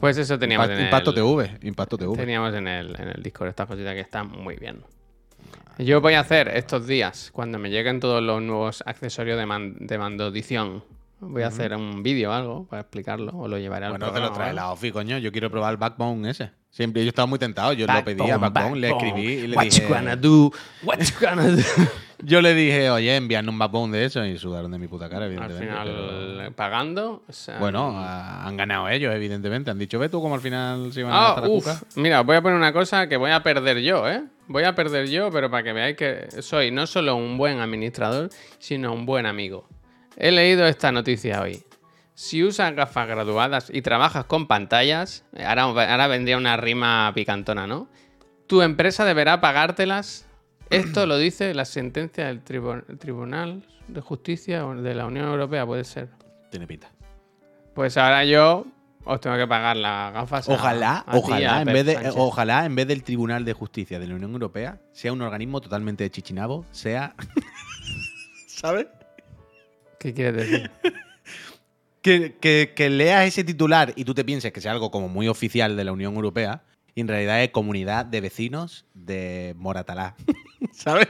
[0.00, 2.16] Pues eso teníamos Impact- en impacto el, TV, impacto TV.
[2.16, 4.82] Teníamos en el, en el Discord estas cositas que están muy bien.
[5.84, 9.76] Yo voy a hacer estos días, cuando me lleguen todos los nuevos accesorios de, man-
[9.78, 10.84] de mando edición,
[11.20, 14.10] voy a hacer un vídeo o algo para explicarlo, o lo llevaré al Bueno, te
[14.12, 14.60] programa lo o trae algo.
[14.60, 15.18] la Offi, coño.
[15.18, 16.50] Yo quiero probar el Backbone ese.
[16.70, 17.72] Siempre yo estaba muy tentado.
[17.72, 19.82] Yo lo pedí a Backbone, le escribí y le What dije.
[19.82, 20.52] you gonna do?
[20.82, 21.62] What you gonna do?
[22.22, 25.24] Yo le dije, oye, envíame un Backbone de eso y sudaron de mi puta cara,
[25.24, 25.66] Al evidentemente.
[25.66, 27.22] final, pero- pagando.
[27.26, 29.70] o sea, Bueno, a- han ganado ellos, evidentemente.
[29.70, 32.20] Han dicho, ve tú como al final se iban a Ah, gastar la uf, mira,
[32.20, 34.22] os voy a poner una cosa que voy a perder yo, ¿eh?
[34.52, 38.30] Voy a perder yo, pero para que veáis que soy no solo un buen administrador,
[38.58, 39.68] sino un buen amigo.
[40.16, 41.62] He leído esta noticia hoy.
[42.14, 47.88] Si usas gafas graduadas y trabajas con pantallas, ahora, ahora vendría una rima picantona, ¿no?
[48.48, 50.26] Tu empresa deberá pagártelas.
[50.68, 55.84] Esto lo dice la sentencia del tribu- Tribunal de Justicia de la Unión Europea, puede
[55.84, 56.08] ser.
[56.50, 56.90] Tiene pinta.
[57.72, 58.66] Pues ahora yo
[59.04, 60.48] os tengo que pagar las gafas.
[60.48, 62.14] Ojalá, a ti, a ojalá, en vez de, Sánchez.
[62.16, 66.04] ojalá en vez del Tribunal de Justicia de la Unión Europea sea un organismo totalmente
[66.04, 67.14] de chichinabo, sea.
[68.46, 68.86] ¿Sabes?
[69.98, 70.70] ¿Qué quieres decir?
[72.02, 75.28] Que, que- que leas ese titular y tú te pienses que sea algo como muy
[75.28, 76.62] oficial de la Unión Europea
[76.94, 80.14] y en realidad es comunidad de vecinos de Moratalá.
[80.72, 81.08] ¿Sabes?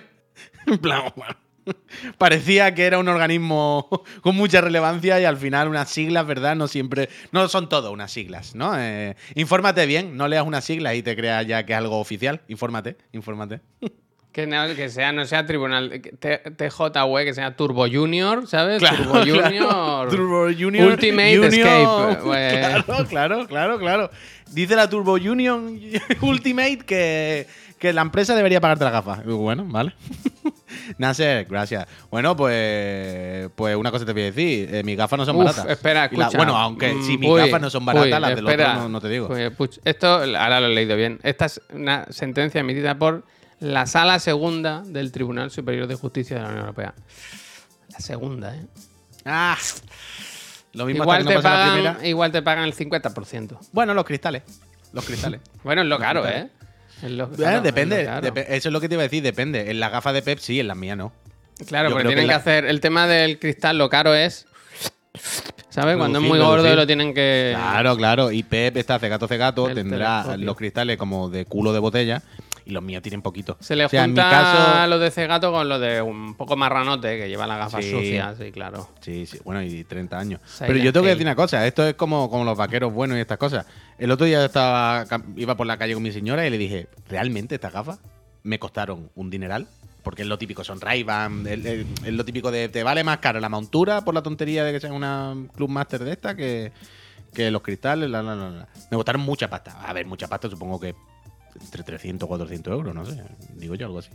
[0.66, 1.36] En plan, bueno,
[2.18, 3.88] parecía que era un organismo
[4.22, 6.56] con mucha relevancia y al final unas siglas, ¿verdad?
[6.56, 8.72] No siempre, no son todo unas siglas, ¿no?
[8.78, 12.40] Eh, infórmate bien, no leas unas siglas y te creas ya que es algo oficial.
[12.48, 13.60] Infórmate, infórmate.
[14.32, 18.78] Que, no, que sea, no sea tribunal TJW, que sea Turbo Junior, ¿sabes?
[18.78, 19.42] Claro, Turbo claro.
[19.44, 20.08] Junior.
[20.08, 20.86] Turbo Junior.
[20.92, 21.46] Ultimate.
[21.46, 22.18] Escape.
[22.22, 24.10] Pues- Claro, claro, claro, claro.
[24.52, 25.80] Dice la Turbo Union
[26.20, 27.46] Ultimate que,
[27.78, 29.22] que la empresa debería pagarte la gafa.
[29.24, 29.94] Bueno, vale.
[30.98, 31.86] Nasser, gracias.
[32.10, 34.74] Bueno, pues, pues una cosa te voy a decir.
[34.74, 35.66] eh, mis gafas no son Uf, baratas.
[35.70, 36.36] espera, la- escucha.
[36.36, 38.68] bueno, aunque si Mm, mis uy, gafas no son baratas, uy, las del espera.
[38.70, 39.28] otro no, no te digo.
[39.28, 41.18] Uy, esto ahora lo he leído bien.
[41.22, 43.24] Esta es una sentencia emitida por
[43.60, 46.94] la Sala Segunda del Tribunal Superior de Justicia de la Unión Europea.
[47.92, 48.62] La segunda, ¿eh?
[49.24, 49.56] Ah,
[50.72, 52.08] lo mismo Igual hasta que te, no pase la pagan, primera.
[52.08, 53.58] igual te pagan el 50%.
[53.72, 54.42] Bueno, los cristales.
[54.92, 55.40] Los cristales.
[55.64, 56.50] Bueno, es lo Los caro, cristales.
[56.50, 56.59] ¿eh?
[57.02, 58.08] Lo- Eh, claro, depende,
[58.48, 59.70] Eso es lo que te iba a decir, depende.
[59.70, 61.12] En las gafas de Pep sí, en las mías no.
[61.66, 64.46] Claro, porque que tienen que, hacer el tema del cristal, lo caro es.
[65.68, 65.96] ¿Sabes?
[65.96, 66.76] Cuando es Reducir, muy gordo reducir.
[66.76, 67.52] lo tienen que.
[67.54, 68.32] Claro, claro.
[68.32, 70.46] Y Pep está cegato cegato, tendrá telescopio.
[70.46, 72.22] los cristales como de culo de botella
[72.70, 73.56] y los míos tienen poquito.
[73.60, 76.34] Se le O sea, en mi junta caso- lo de cegato con lo de un
[76.34, 77.90] poco marranote que lleva las gafas Sí.
[77.90, 78.88] sucias, sí, claro.
[79.00, 80.40] Sí, sí, bueno, y 30 años.
[80.46, 83.18] Silent Pero yo tengo que decir una cosa, esto es como, como los vaqueros buenos
[83.18, 83.66] y estas cosas.
[83.98, 85.04] El otro día estaba
[85.36, 87.98] iba por la calle con mi señora y le dije, ¿realmente estas gafas
[88.42, 89.66] me costaron un dineral?
[90.02, 93.18] Porque es lo típico, son Ray-Ban, es, es- es lo típico de te vale más
[93.18, 96.72] caro la montura por la tontería de que sea una Club Master de esta que,
[97.34, 98.68] que los cristales, la, la, la, la.
[98.90, 99.72] Me costaron mucha pasta.
[99.86, 100.94] A ver, mucha pasta supongo que
[101.60, 103.22] entre 300 o 400 euros, no sé,
[103.54, 104.10] digo yo algo así.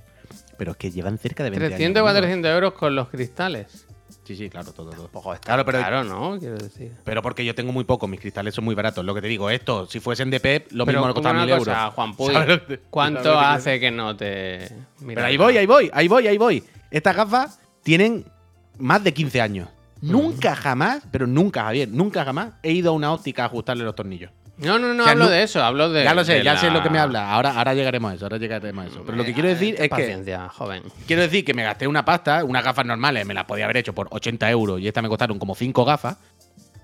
[0.57, 2.13] Pero es que llevan cerca de 20 300 o años.
[2.15, 3.85] 400 euros con los cristales.
[4.23, 5.07] Sí, sí, claro, todo, todo.
[5.09, 6.39] Poco está Claro, pero- caro, ¿no?
[6.39, 6.91] Quiero decir.
[7.03, 9.05] Pero porque yo tengo muy poco, mis cristales son muy baratos.
[9.05, 11.45] Lo que te digo, esto, si fuesen de Pep, lo Pero mismo me una costaban
[11.45, 11.93] mil cosa, euros.
[11.93, 14.67] Juan Puy, ¿Sabes lo que te- ¿cuánto hace que no te.
[15.01, 16.63] Mira, Pero ahí voy, ahí voy, ahí voy, ahí voy.
[16.89, 18.25] Estas gafas tienen
[18.79, 19.69] más de 15 años.
[20.01, 23.95] Nunca jamás, pero nunca, Javier, nunca jamás he ido a una óptica a ajustarle los
[23.95, 24.31] tornillos.
[24.57, 26.03] No, no, no O sea, hablo no- de eso, hablo de.
[26.03, 27.31] ya lo sé, ya la- sé lo que me habla.
[27.31, 29.03] Ahora, ahora llegaremos a eso, ahora llegaremos a eso.
[29.05, 30.83] Pero lo que quiero decir Ten es que paciencia, joven.
[31.07, 33.93] Quiero decir que me gasté una pasta, unas gafas normales, me las podía haber hecho
[33.93, 36.17] por 80 euros y estas me costaron como 5 gafas.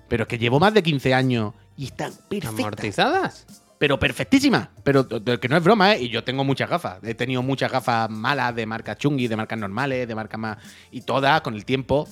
[0.08, 2.50] Pero es que llevo más de 15 años y están perfectas.
[2.58, 3.46] ¿Amortizadas?
[3.78, 4.68] Pero perfectísimas.
[4.84, 6.02] Pero que no es broma, ¿eh?
[6.02, 6.98] Y yo tengo muchas gafas.
[7.02, 10.58] He tenido muchas gafas malas de marcas chungi, de marcas normales, de marcas más.
[10.90, 12.06] Y todas con el tiempo.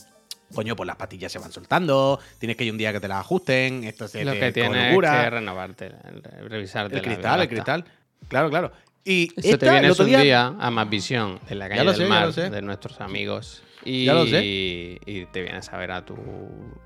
[0.55, 2.19] Coño, pues las patillas se van soltando.
[2.39, 3.85] Tienes que ir un día que te las ajusten.
[3.85, 5.25] Esto se Lo te- que tienes locura.
[5.25, 6.97] que renovarte, el- revisarte.
[6.97, 7.75] El la cristal, el biblioteca.
[7.83, 7.95] cristal.
[8.29, 8.73] Claro, claro.
[9.05, 11.95] Y Eso te el otro un día, día a Más Visión, en la calle del
[11.95, 13.63] sé, mar, de nuestros amigos.
[13.83, 14.45] Y, Ya lo sé.
[14.45, 16.15] y te vienes a ver a tu,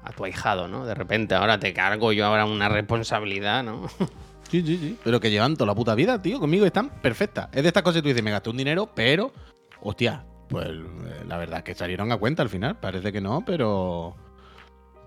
[0.05, 0.87] a tu ahijado, ¿no?
[0.87, 3.89] De repente ahora te cargo yo ahora una responsabilidad, ¿no?
[4.51, 4.99] Sí, sí, sí.
[5.03, 6.39] Pero que llevan toda la puta vida, tío.
[6.39, 7.49] Conmigo están perfectas.
[7.53, 9.33] Es de estas cosas que tú dices, me gasté un dinero, pero.
[9.81, 12.77] Hostia, Pues eh, la verdad es que salieron a cuenta al final.
[12.79, 14.17] Parece que no, pero.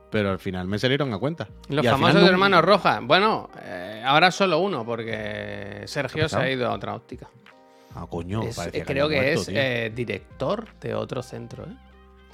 [0.09, 1.47] Pero al final me salieron a cuenta.
[1.67, 2.99] Los Y famosos no- hermanos Rojas.
[3.03, 7.27] Bueno, eh, ahora solo uno, porque Sergio se ha ido a otra óptica.
[7.93, 11.75] Ah, coño, Es- eh, creo había que muerto, es eh, director de otro centro, ¿eh?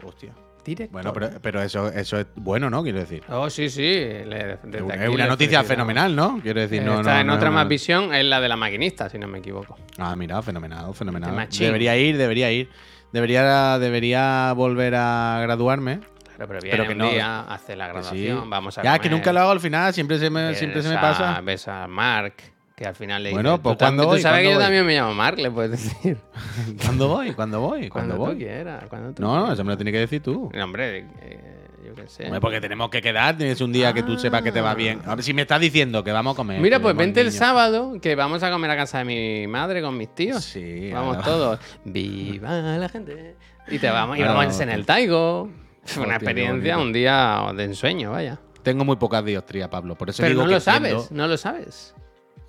[0.03, 0.33] Hostia.
[0.63, 0.91] Director.
[0.93, 2.83] Bueno, pero, pero eso, eso es bueno, ¿no?
[2.83, 3.23] Quiero decir.
[3.29, 3.81] Oh, sí, sí.
[3.81, 6.39] le- es una noticia fenomenal, ¿no?
[6.43, 6.99] Quiero decir, no.
[6.99, 9.39] Está no, en no otra más visión, es la de la maquinista, si no me
[9.39, 9.75] equivoco.
[9.97, 11.33] Ah, mira, fenomenal, fenomenal.
[11.33, 11.65] Machín.
[11.65, 12.69] Debería ir, debería ir.
[13.13, 15.99] Debería, debería volver a graduarme.
[16.35, 17.09] Claro, pero viene Pero que un no.
[17.11, 18.07] día, hace la Que sí.
[18.25, 20.81] graduación, vamos a Ya, que comer, nunca lo hago al final, siempre se me, siempre
[20.81, 21.37] se me pasa.
[21.37, 22.33] a- Ves a Mark,
[22.75, 23.35] que al final le dice...
[23.41, 24.21] Bueno, pues, tam- ¿cuándo tú voy?
[24.21, 24.63] sabes que ¿Cuándo yo voy?
[24.65, 26.17] también me llamo Mark, le puedes decir.
[26.83, 27.33] ¿Cuándo voy?
[27.33, 27.87] ¿Cuándo voy?
[27.89, 28.37] ¿Cuándo Cuando tú voy?
[28.37, 30.49] quieras, cuando tú No, no, eso me lo tienes que decir tú.
[30.51, 31.52] No, hombre, eh,
[31.95, 32.25] yo qué sé.
[32.25, 35.01] Hombre, porque tenemos que quedar, tienes un día que tú sepas que te va bien.
[35.05, 36.59] A ver, si me estás diciendo que vamos a comer.
[36.61, 39.97] Mira, pues vente el sábado, que vamos a comer a casa de mi madre con
[39.97, 40.43] mis tíos.
[40.43, 41.59] Sí, Vamos todos.
[41.85, 43.35] ¡Viva la gente!
[43.67, 45.49] Y te vamos, y vamos en el Taigo.
[45.85, 48.39] Fue una experiencia, un día de ensueño, vaya.
[48.63, 49.95] Tengo muy pocas diostrías, Pablo.
[49.95, 51.93] Por eso Pero digo no que lo sabes, no lo sabes.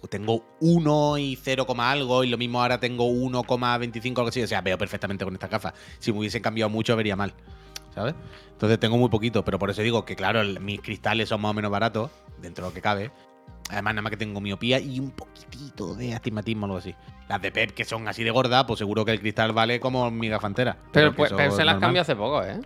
[0.08, 4.42] Tengo 1 y 0, algo, y lo mismo ahora tengo 1,25 algo así.
[4.42, 5.72] O sea, veo perfectamente con estas gafas.
[5.98, 7.32] Si me hubiesen cambiado mucho, vería mal.
[7.94, 8.14] ¿Sabes?
[8.52, 11.50] Entonces tengo muy poquito, pero por eso digo que, claro, el- mis cristales son más
[11.50, 13.10] o menos baratos, dentro de lo que cabe.
[13.70, 16.94] Además, nada más que tengo miopía y un poquitito de astigmatismo o algo así.
[17.28, 20.10] Las de Pep, que son así de gorda, pues seguro que el cristal vale como
[20.10, 20.76] mi gafa entera.
[20.92, 22.60] Pero, pues, se las cambió hace poco, ¿eh?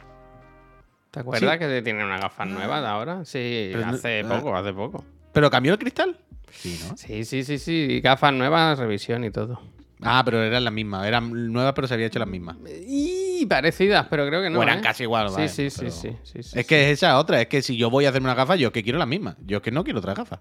[1.11, 1.59] ¿Te acuerdas Sí.
[1.59, 3.25] que tienen unas gafas nuevas de ahora?
[3.25, 4.29] Sí, Pero hace ah.
[4.29, 5.05] poco, hace poco.
[5.33, 6.17] ¿Pero cambió el cristal?
[6.51, 6.97] Sí, ¿no?
[6.97, 8.01] Sí, sí, sí, sí.
[8.01, 9.61] Gafas nuevas, revisión y todo.
[10.03, 11.07] Ah, pero eran las mismas.
[11.07, 12.57] Eran nuevas, pero se había hecho las mismas.
[12.87, 14.59] Y parecidas, pero creo que no.
[14.61, 14.83] o eran ¿eh?
[14.83, 16.65] casi igual, Sí, vale, sí, sí, pero- sí, sí, sí, Es sí.
[16.65, 18.83] que esa otra, es que si yo voy a hacerme una gafa, yo es que
[18.83, 19.37] quiero las mismas.
[19.45, 20.41] Yo es que no quiero otras gafas.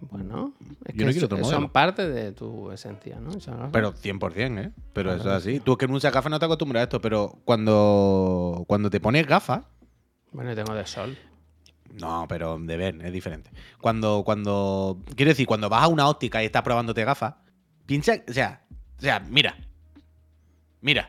[0.00, 3.30] Bueno, es Yo que no quiero otro son parte de tu esencia, ¿no?
[3.72, 4.72] Pero 100%, ¿eh?
[4.92, 5.60] Pero Claro eso es así.
[5.60, 9.00] Tú es que no usas gafas no te acostumbras a esto, pero cuando, cuando te
[9.00, 9.62] pones gafas,
[10.32, 11.16] Bueno, yo tengo de sol.
[11.94, 13.50] no, pero de ver, es diferente.
[13.80, 17.36] Cuando, cuando, quiero decir, cuando vas a una óptica y estás probándote gafas,
[17.86, 18.64] piensa, o sea,
[18.98, 19.56] o sea, mira,
[20.82, 21.08] mira,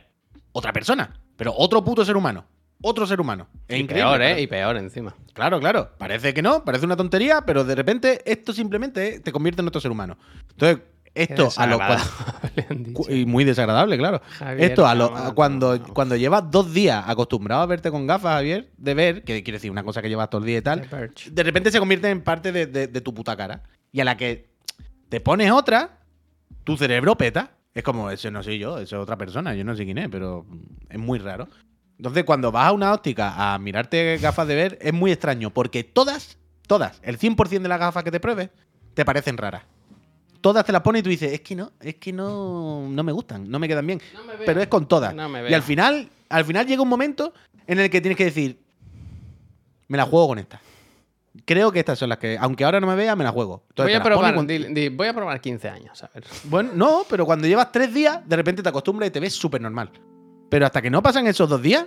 [0.54, 2.46] otra persona, pero otro puto ser humano,
[2.82, 3.48] otro ser humano.
[3.68, 4.28] Es y increíble, peor, ¿eh?
[4.30, 5.16] pero- Y peor encima.
[5.34, 5.92] Claro, claro.
[5.98, 9.82] Parece que no, parece una tontería, pero de repente esto simplemente te convierte en otro
[9.82, 10.18] ser humano.
[10.52, 10.80] Entonces,
[11.14, 11.80] esto a lo
[13.10, 14.22] y muy desagradable, claro.
[14.38, 15.94] Javier, esto a lo, a cuando, no.
[15.94, 19.72] cuando llevas dos días acostumbrado a verte con gafas, Javier, de ver, que quiere decir
[19.72, 20.88] una cosa que llevas todo el día y tal,
[21.32, 23.64] de repente se convierte en parte de, de- de tu puta cara.
[23.94, 24.50] Y a la que
[25.08, 26.00] te pones otra,
[26.66, 27.52] tu cerebro peta.
[27.76, 30.08] Es como, ese no soy yo, ese es otra persona, yo no sé quién es,
[30.08, 30.46] pero
[30.90, 31.50] es muy raro.
[31.98, 35.84] Entonces, cuando vas a una óptica a mirarte gafas de ver, es muy extraño, porque
[35.84, 38.50] todas, todas, el 100% de las gafas que te pruebes,
[38.94, 39.64] te parecen raras.
[40.40, 43.12] Todas te las pones y tú dices, es que no, es que no, no me
[43.12, 44.02] gustan, no me quedan bien.
[44.14, 44.46] No me veo.
[44.46, 45.14] Pero es con todas.
[45.14, 47.34] No me y al final, al final llega un momento
[47.68, 48.58] en el que tienes que decir,
[49.90, 50.62] me la juego con esta.
[51.44, 53.64] Creo que estas son las que, aunque ahora no me vea, me la juego.
[53.70, 56.24] Entonces Voy a las probar, di- di- voy a probar 15 años, a ver.
[56.46, 59.60] Bueno, no, pero cuando llevas tres días, de repente te acostumbras y te ves súper
[59.62, 59.92] normal.
[60.50, 61.86] Pero hasta que no pasan esos dos días,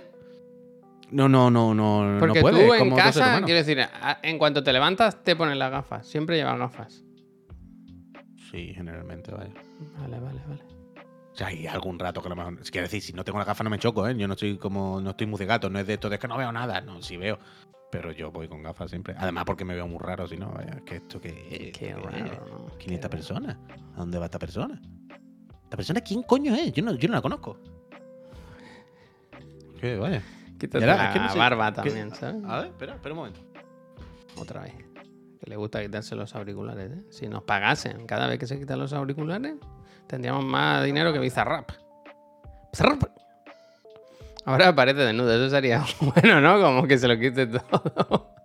[1.11, 2.59] no, no, no, no, Porque no puedes.
[2.67, 3.79] tú es en como casa, quiero decir,
[4.21, 6.05] en cuanto te levantas, te pones las gafas.
[6.07, 7.03] Siempre llevas gafas.
[8.51, 9.53] Sí, generalmente, vaya.
[9.99, 10.63] Vale, vale, vale.
[11.33, 12.57] O sea, hay algún rato que a lo mejor.
[12.61, 14.15] Es que decir, si no tengo la gafa no me choco, ¿eh?
[14.17, 14.99] Yo no estoy como.
[15.01, 16.81] No estoy muy de gato, no es de esto de que no veo nada.
[16.81, 17.39] No, sí veo.
[17.91, 19.15] Pero yo voy con gafas siempre.
[19.17, 20.79] Además, porque me veo muy raro, si no, vaya.
[20.85, 21.71] Que esto que.
[21.73, 22.17] Qué raro,
[22.49, 22.77] ¿no?
[22.77, 23.57] 500 Qué personas.
[23.95, 24.79] ¿A dónde va esta persona?
[25.63, 26.71] ¿Esta persona quién coño es?
[26.73, 27.57] Yo no, yo no la conozco.
[29.79, 29.97] ¿Qué?
[29.97, 30.21] Vaya.
[30.59, 32.43] Quítate la es que no sé- barba también, ¿sabes?
[32.45, 33.39] A ver, espera, espera un momento.
[34.37, 34.73] Otra vez.
[35.39, 37.03] Que le gusta quitarse los auriculares, ¿eh?
[37.09, 39.55] Si nos pagasen cada vez que se quitan los auriculares,
[40.05, 41.71] tendríamos más dinero que Bizarrap.
[42.73, 43.03] Bizarrap.
[44.49, 46.59] Ahora aparece desnudo, eso sería bueno, ¿no?
[46.61, 48.35] Como que se lo quite todo.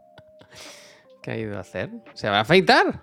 [1.22, 1.88] ¿Qué ha ido a hacer?
[2.12, 3.00] ¿Se va a afeitar?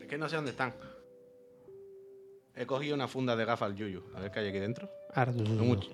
[0.00, 0.74] Es que no sé dónde están.
[2.56, 4.02] He cogido una funda de gafas al Yuyu.
[4.16, 4.88] A ver qué hay aquí dentro.
[5.34, 5.90] No mucho.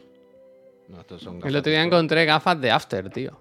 [0.88, 1.50] No, estos son gafas.
[1.50, 3.38] El otro día encontré gafas de After, tío.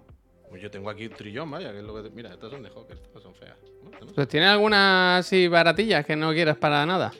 [0.49, 2.09] Pues yo tengo aquí un trillón, vaya, que es lo que.
[2.09, 3.57] te- Mira, estas son de Hawker, estas son feas.
[3.83, 3.89] ¿No?
[3.91, 4.13] ¿Estas no?
[4.13, 7.11] Pues tiene algunas así baratillas que no quieras para nada.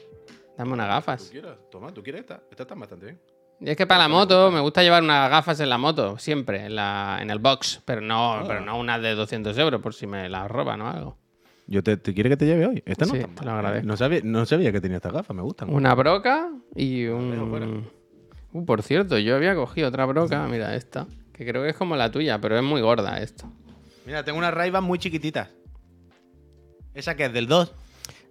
[0.58, 1.30] Dame unas ¿Tú gafas.
[1.32, 1.52] quieres?
[1.72, 2.36] Toma, ¿tú quieres esta?
[2.50, 3.20] Estas están bastante bien.
[3.62, 6.66] Y es que para la moto me gusta llevar unas gafas en la moto, siempre,
[6.66, 8.44] en, la, en el box, pero no, Ah.
[8.48, 11.18] pero no unas de 200 euros por si me las roban o algo.
[11.68, 12.84] Yo te, te quiere que te lleve hoy.
[12.86, 13.56] Esta no Sí, está te mal, lo ¿eh?
[13.56, 13.88] agradezco.
[13.88, 15.74] No sabía, no sabía que tenía estas gafas, me gustan.
[15.74, 17.88] Una broca y un...
[18.54, 21.96] Uh, por cierto, yo había cogido otra broca, mira esta, que creo que es como
[21.96, 23.52] la tuya, pero es muy gorda esto.
[24.06, 25.50] Mira, tengo unas ray muy chiquititas.
[26.94, 27.74] ¿Esa que es del 2?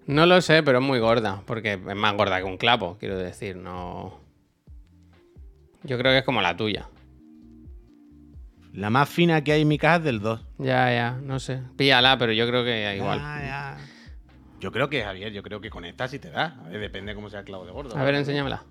[0.07, 3.19] No lo sé, pero es muy gorda, porque es más gorda que un clavo, quiero
[3.19, 4.21] decir, no...
[5.83, 6.89] Yo creo que es como la tuya.
[8.73, 10.47] La más fina que hay en mi caja es del 2.
[10.59, 11.63] Ya, ya, no sé.
[11.77, 13.21] Píllala, pero yo creo que igual.
[14.61, 16.59] Yo creo que, Javier, yo creo que con esta sí te da.
[16.65, 17.97] A ver, depende cómo sea el clavo de gordo.
[17.97, 18.65] A ver, enséñamela.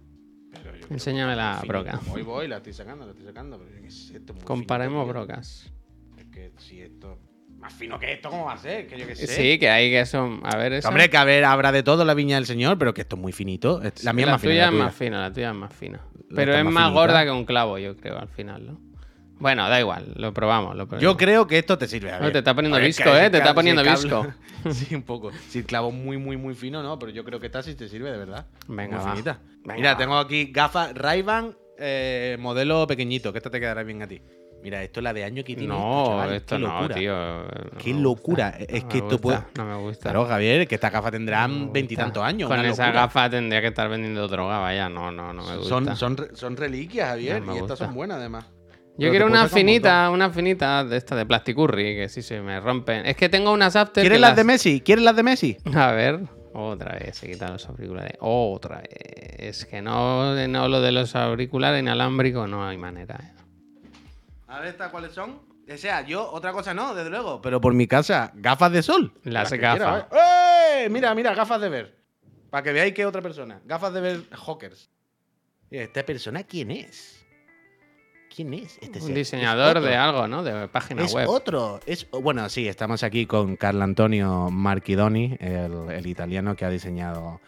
[0.89, 1.99] Enséñamela, broca.
[2.07, 3.59] Voy, voy, la estoy sacando, la estoy sacando.
[3.59, 5.71] Pero sé, esto es muy Comparemos finito, brocas.
[6.17, 7.19] Es que si esto.
[7.63, 8.87] Más fino que esto, ¿cómo va a ser?
[8.87, 9.25] Que yo qué sé.
[9.25, 10.41] Sí, que hay que son.
[10.43, 10.89] A ver, esa.
[10.89, 13.21] Hombre, que a ver, habrá de todo la viña del señor, pero que esto es
[13.21, 13.81] muy finito.
[13.81, 14.51] Es- La mía es la más fina.
[14.51, 14.83] tuya la es tuya.
[14.85, 16.01] más fina, la tuya es más fina.
[16.29, 18.81] La Pero es más gorda que un clavo, yo creo, al final, ¿no?
[19.39, 20.75] Bueno, da igual, lo probamos.
[20.75, 21.01] Lo probamos.
[21.03, 22.07] Yo creo que esto te sirve.
[22.11, 22.33] No, Javier.
[22.33, 23.29] te está poniendo A ver, visco, ¿eh?
[23.29, 24.27] Te está poniendo visco.
[24.71, 25.31] sí, un poco.
[25.49, 27.87] Si el clavo muy, muy, muy fino, no, pero yo creo que esta sí te
[27.87, 28.45] sirve de verdad.
[28.67, 29.11] Venga, Muy va.
[29.11, 29.39] finita.
[29.63, 29.97] Venga, Mira, va.
[29.97, 34.21] tengo aquí gafas Ray-Ban eh, modelo pequeñito, que esta te quedará bien a ti.
[34.63, 35.67] Mira, esto es la de año que tiene.
[35.73, 36.95] No, esto qué no, locura.
[36.95, 37.15] tío.
[37.15, 38.51] no Qué locura.
[38.57, 40.03] gusta, Es no que esto gusta, puede- No me gusta.
[40.03, 42.49] Claro, Javier, que No me tendrán veintitantos años.
[42.49, 43.01] Con esa locura.
[43.01, 44.87] gafa tendría que estar vendiendo droga, vaya.
[44.87, 45.69] No, no, no me gusta.
[45.69, 48.45] Son, son, son reliquias, Javier, y estas son buenas además.
[48.95, 52.39] Yo Pero quiero una un finita, una finita de esta de plasticurri, que si se
[52.41, 53.05] me rompen.
[53.07, 54.01] Es que tengo unas after.
[54.03, 54.81] ¿Quieres las de Messi?
[54.81, 55.57] ¿Quieres las de Messi?
[55.73, 56.19] A ver,
[56.53, 58.13] otra vez, se quitan los auriculares.
[58.21, 58.89] Otra vez.
[59.39, 63.15] Es que no, no lo de los auriculares inalámbricos, no hay manera.
[63.21, 63.42] ¿eh?
[64.53, 65.41] A ver, ¿estas cuáles son?
[65.67, 67.41] O sea, yo otra cosa no, desde luego.
[67.41, 69.11] Pero por mi casa, gafas de sol.
[69.23, 70.05] Las gafas.
[70.11, 70.85] ¿eh?
[70.85, 70.89] ¡Eh!
[70.89, 71.97] Mira, mira, gafas de ver.
[72.51, 73.61] Para que veáis que otra persona.
[73.65, 74.91] Gafas de ver hawkers.
[75.71, 77.25] ¿Y ¿Esta persona quién es?
[78.35, 78.77] ¿Quién es?
[78.79, 79.15] Este Un ser?
[79.15, 80.43] diseñador Es de algo, ¿no?
[80.43, 81.27] De página Es web.
[81.29, 81.79] otro.
[81.87, 87.41] Es, bueno, sí, estamos aquí con Carlo Antonio Marchidoni, el, el italiano que ha diseñado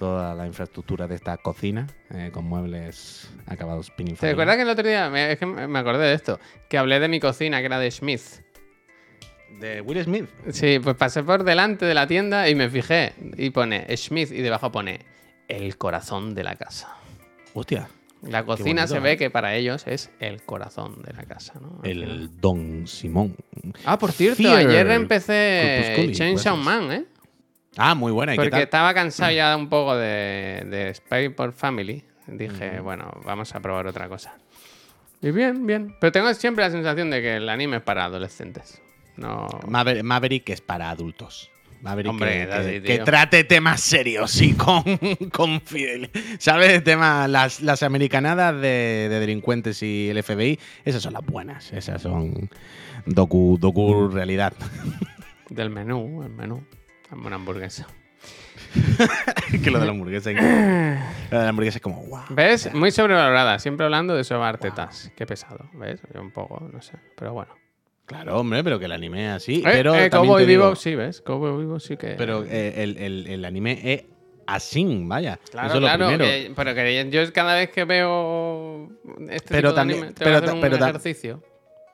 [0.00, 4.32] toda la infraestructura de esta cocina eh, con muebles acabados ¿Te pinifamiliar.
[4.32, 6.40] acuerdas que el otro día, me, es que me acordé de esto,
[6.70, 8.22] que hablé de mi cocina, que era de Smith?
[9.60, 10.26] De Will Smith.
[10.52, 13.12] Sí, pues pasé por delante de la tienda y me fijé.
[13.36, 15.00] Y pone Smith y debajo pone
[15.48, 16.96] el corazón de la casa.
[17.52, 17.86] Hostia.
[18.22, 19.00] La cocina bonito, se ¿eh?
[19.00, 21.80] ve que para ellos es el corazón de la casa, ¿no?
[21.82, 23.36] El Don Simón.
[23.84, 24.56] Ah, por cierto, Fear.
[24.56, 26.56] ayer empecé Chainsaw.
[26.56, 27.04] Man, ¿eh?
[27.82, 28.32] Ah, muy buena.
[28.32, 28.60] ¿y qué Porque tal?
[28.62, 32.04] estaba cansado ya un poco de, de Spy por Family.
[32.26, 34.34] Dije, bueno, vamos a probar otra cosa.
[35.22, 35.96] Y bien, bien.
[36.00, 38.80] Pero tengo siempre la sensación de que el anime es para adolescentes.
[39.16, 39.46] No.
[39.66, 41.50] Maver- Maverick es para adultos.
[41.82, 44.82] Maverick Hombre, que, es así, que- que trate temas serios y con,
[45.32, 46.10] con fidel.
[46.38, 46.84] ¿Sabes?
[46.84, 51.72] Temas, las, las americanadas de, de delincuentes y el FBI, esas son las buenas.
[51.72, 52.50] Esas son
[53.06, 54.52] docu, docu realidad.
[55.48, 56.62] Del menú, el menú.
[57.12, 57.86] Una hamburguesa.
[59.64, 60.30] que lo de la hamburguesa.
[60.30, 60.98] Lo de
[61.44, 62.20] la hamburguesa es como, wow.
[62.30, 62.72] ¿Ves?
[62.74, 63.58] Muy sobrevalorada.
[63.58, 65.10] Siempre hablando de sobar tetas.
[65.16, 65.68] Qué pesado.
[65.74, 66.00] ¿Ves?
[66.14, 66.94] Yo un poco, no sé.
[67.16, 67.52] Pero bueno.
[68.06, 69.56] Claro, hombre, pero que el anime es así.
[69.60, 71.20] Eh, pero eh, también Cowboy te digo- Bebop sí, ¿ves?
[71.20, 72.14] Cowboy Bebop sí que.
[72.16, 74.04] Pero eh, el, el- el anime es
[74.48, 75.38] así, vaya.
[75.50, 76.06] Claro, Eso es lo claro.
[76.08, 76.24] primero.
[76.24, 78.88] que- pero que yo cada vez que veo
[79.28, 81.42] este Pero tipo también- de anime, tengo pero que hacer ta- un pero ejercicio.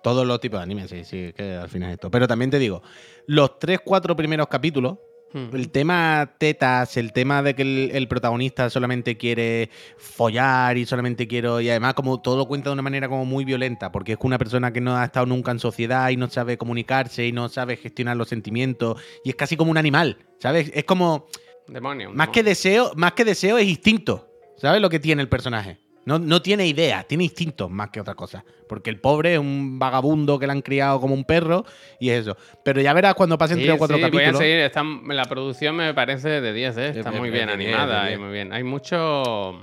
[0.02, 2.10] Todos los tipos de anime, sí, sí, que al final es esto.
[2.10, 2.82] Pero también te digo,
[3.26, 4.98] los tres, cuatro primeros capítulos,
[5.32, 5.54] Hmm.
[5.54, 11.26] el tema tetas, el tema de que el, el protagonista solamente quiere follar y solamente
[11.26, 11.60] quiero.
[11.60, 14.38] Y además, como todo lo cuenta de una manera como muy violenta, porque es una
[14.38, 17.76] persona que no ha estado nunca en sociedad y no sabe comunicarse y no sabe
[17.76, 19.00] gestionar los sentimientos.
[19.24, 20.70] Y es casi como un animal, ¿sabes?
[20.74, 21.26] Es como.
[21.66, 22.12] Demonio.
[22.12, 24.28] Más que deseo, más que deseo es instinto.
[24.56, 25.85] ¿Sabes lo que tiene el personaje?
[26.06, 28.44] No, no tiene idea, tiene instintos más que otra cosa.
[28.68, 31.64] Porque el pobre es un vagabundo que le han criado como un perro
[32.00, 32.36] y es eso.
[32.64, 34.38] Pero ya verás cuando pasen Sí, tres o cuatro sí, voy a capítulos.
[34.38, 34.56] seguir.
[34.60, 36.88] Está- la producción me parece de 10, ¿eh?
[36.96, 38.20] Está Es- muy es bien de 10, animada y 10.
[38.20, 38.52] muy bien.
[38.52, 39.60] Hay mucho.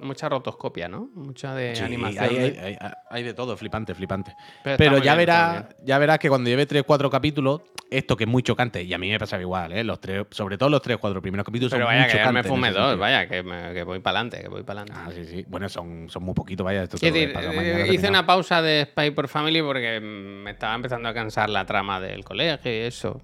[0.00, 1.08] Mucha rotoscopia, ¿no?
[1.14, 2.24] Mucha de Sí, animación.
[2.24, 4.34] hay, de- hay- hay- hay de todo, flipante, flipante.
[4.62, 8.42] Pero ya verás, ya verás que cuando lleve tres, cuatro capítulos, esto que es muy
[8.42, 9.82] chocante, y a mí me pasaba igual, ¿eh?
[9.84, 12.40] Los tres, sobre todo los tres, cuatro primeros capítulos Pero son vaya muy que me
[12.40, 15.02] ese dos, vaya, que, me- que voy para adelante, que voy para adelante.
[15.06, 15.44] Ah, sí, sí.
[15.48, 16.82] Bueno, son, son muy poquitos, vaya.
[16.82, 21.08] Esto todo decir, eh, hice una pausa de Spy por Family porque me estaba empezando
[21.08, 23.20] a cansar la trama del colegio y eso.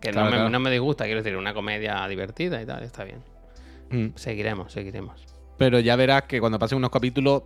[0.00, 0.50] Que Claro, no, me, claro.
[0.50, 3.22] no me disgusta, quiero decir, una comedia divertida y tal, está bien.
[3.90, 4.16] Mm.
[4.16, 5.26] Seguiremos, seguiremos.
[5.58, 7.42] Pero ya verás que cuando pasen unos capítulos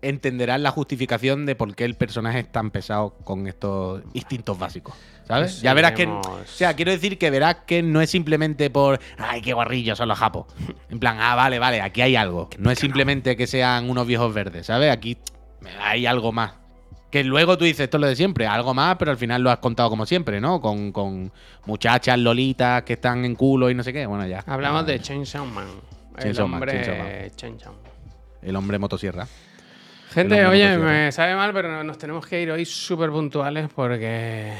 [0.00, 4.94] entenderás la justificación de por qué el personaje es tan pesado con estos instintos básicos.
[5.28, 5.60] ¿Sabes?
[5.62, 6.06] Ya verás que.
[6.06, 8.98] O sea, quiero decir que verás que no es simplemente por.
[9.16, 10.46] ¡Ay, qué guarrillos son los japos!
[10.90, 12.50] En plan, ah, vale, vale, aquí hay algo.
[12.58, 14.90] No es simplemente que sean unos viejos verdes, ¿sabes?
[14.90, 15.16] Aquí
[15.80, 16.52] hay algo más.
[17.10, 19.50] Que luego tú dices, esto es lo de siempre, algo más, pero al final lo
[19.50, 20.60] has contado como siempre, ¿no?
[20.60, 21.30] Con, con
[21.66, 24.04] muchachas lolitas que están en culo y no sé qué.
[24.06, 24.42] Bueno, ya.
[24.46, 25.66] Hablamos Ah, de Chainsaw Man.
[26.16, 27.30] El Chainsaw Man, hombre Chainsaw Man.
[27.36, 27.82] Chainsaw Man.
[28.42, 29.26] El hombre motosierra.
[30.10, 30.92] Gente, hombre oye, motosierra.
[31.04, 34.52] me sabe mal, pero nos tenemos que ir hoy súper puntuales porque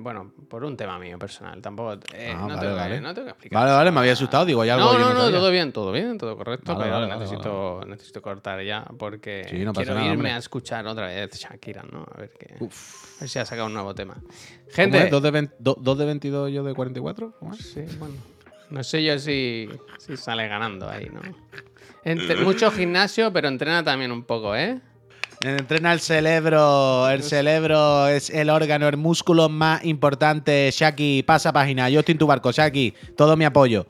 [0.00, 1.60] bueno, por un tema mío personal.
[1.60, 1.98] Tampoco.
[2.14, 3.00] eh, Ah, no, vale, tengo que, vale.
[3.00, 3.60] no tengo que explicar.
[3.62, 5.92] Vale, vale, me había asustado, digo, ya algo No, no, no no, todo bien, todo
[5.92, 6.74] bien, todo correcto.
[6.74, 10.30] Vale, pero necesito, necesito cortar ya porque Sí, no quiero nada, irme hombre.
[10.32, 12.06] a escuchar otra vez Shakira, ¿no?
[12.14, 14.14] A ver, qué, a ver si ha sacado un nuevo tema.
[14.14, 14.32] ¿Cómo
[14.70, 15.04] Gente.
[15.04, 15.10] es?
[15.10, 17.32] ¿Dos de, 20 do- dos de 22 yo de 44?
[17.38, 17.58] ¿Cómo es?
[17.72, 18.14] Sí, bueno.
[18.70, 21.20] No sé yo si, si sale ganando ahí, ¿no?
[22.04, 24.80] Entre- mucho gimnasio, pero entrena también un poco, ¿eh?
[25.40, 27.08] Entrena el cerebro.
[27.10, 30.68] El cerebro es el órgano, el músculo más importante.
[30.72, 31.88] Shaki, pasa página.
[31.88, 32.92] Yo estoy en tu barco, Shaki.
[33.16, 33.86] Todo mi apoyo.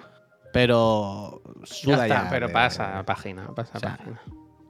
[0.53, 1.43] Pero.
[1.61, 2.31] Ya Suda está, ya.
[2.31, 4.21] pero de- pasa página, pasa O sea, página.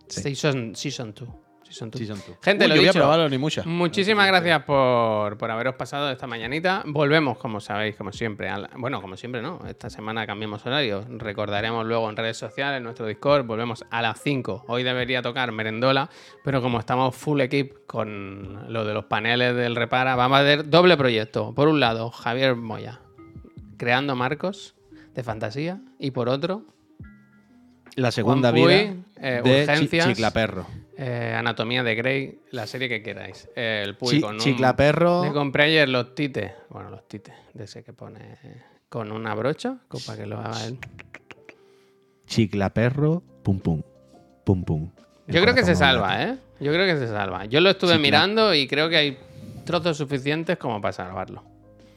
[0.09, 0.23] sí.
[0.23, 1.29] Season, season 2.
[1.69, 1.99] Season 2.
[2.01, 2.35] Sí, son tú.
[2.43, 2.99] Gente, Uy, lo yo voy a dicho.
[3.01, 3.63] probarlo, ni mucha.
[3.65, 6.83] Muchísimas gracias por, por haberos pasado esta mañanita.
[6.87, 8.49] Volvemos, como sabéis, como siempre.
[8.49, 9.61] la- bueno, como siempre no.
[9.69, 11.05] Esta semana cambiamos horario.
[11.09, 13.45] Recordaremos luego en redes sociales, en nuestro Discord.
[13.47, 14.65] Volvemos a las 5.
[14.69, 16.09] Hoy debería tocar merendola,
[16.45, 20.69] pero como estamos full equip con lo de los paneles del Repara, vamos a hacer
[20.71, 21.55] doble proyecto.
[21.55, 23.01] Por un lado, Javier Moya,
[23.77, 24.75] creando marcos
[25.15, 25.81] de fantasía.
[25.99, 26.63] Y por otro,
[27.97, 30.07] La segunda Juan Puy, vida eh, de urgencias.
[30.07, 30.67] Chi- Chiclaperro.
[30.99, 33.49] Eh, Anatomía de Grey, la serie que queráis.
[33.57, 34.41] Eh, el Puy Chi- con un...
[34.41, 35.25] Chiclaperro.
[35.25, 36.53] Le compré ayer los tites.
[36.69, 37.33] Bueno, los tites.
[37.55, 38.37] De ese que pone
[38.89, 39.79] con una brocha.
[40.07, 40.79] Para que lo haga él.
[42.27, 43.83] Chiclaperro, pum pum.
[44.45, 44.91] Pum pum.
[45.27, 46.23] El Yo creo que se salva.
[46.23, 46.37] ¿eh?
[46.61, 47.45] Yo creo que se salva.
[47.47, 49.19] Yo lo estuve Chicla- mirando y creo que hay
[49.65, 51.43] trozos suficientes como para salvarlo.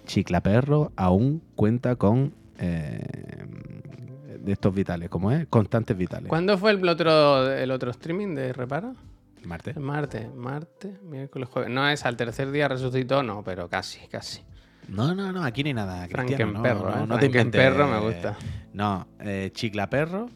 [0.06, 2.34] Chiclaperro aún cuenta con.
[2.60, 3.41] eh,
[4.44, 5.48] de estos vitales, ¿cómo es?
[5.48, 6.30] Constantes vitales.
[6.30, 8.94] ¿Cuándo fue el otro, el otro streaming de Repara?
[9.44, 9.72] Marte.
[9.72, 11.72] El martes, martes, miércoles, jueves.
[11.72, 14.42] No es al tercer día resucitó, no, pero casi, casi.
[14.88, 16.08] No, no, no, aquí ni nada.
[16.08, 17.08] Cristiano, no, Frankenperro, no, ¿eh?
[17.08, 17.62] no te inventes.
[17.62, 18.38] Frankenperro me gusta.
[18.74, 20.30] No, eh, Chiclaperro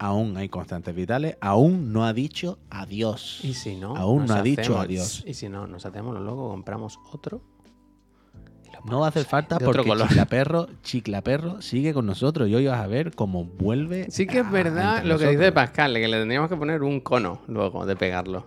[0.00, 3.40] aún hay constantes vitales, aún no ha dicho adiós.
[3.44, 5.22] Y si no, Aún no ha dicho adiós.
[5.26, 7.42] Y si no, nos hacemos locos, compramos otro.
[8.84, 9.90] No va a hacer falta de porque.
[9.90, 14.10] Chiclaperro, Chiclaperro sigue con nosotros y hoy vas a ver cómo vuelve.
[14.10, 15.52] Sí que es verdad lo que dice.
[15.52, 18.46] Pascal, que le tendríamos que poner un cono luego de pegarlo.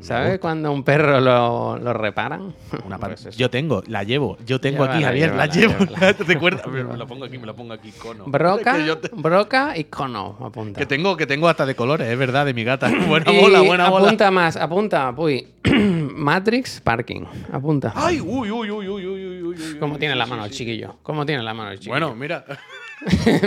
[0.00, 2.54] ¿Sabes cuando un perro lo, lo reparan?
[3.02, 5.74] Pues yo tengo, la llevo, yo tengo aquí, Javier, la llevo.
[5.98, 6.66] ¿Te recuerdas?
[6.66, 8.24] me lo pongo aquí, me lo pongo aquí, cono.
[8.26, 8.76] Broca,
[9.12, 10.78] broca y cono, apunta.
[10.78, 12.90] Que tengo, que tengo hasta de colores, es verdad, de mi gata.
[13.08, 14.06] Buena bola, buena bola.
[14.06, 15.46] Apunta más, apunta, uy.
[15.64, 17.92] Matrix Parking, apunta.
[17.94, 18.20] ¡Ay!
[18.20, 20.96] Uy, uy, uy, uy, uy, uy, uy ¿Cómo tiene la mano el chiquillo?
[21.02, 21.92] ¿Cómo tiene la mano el chiquillo?
[21.92, 22.44] Bueno, mira.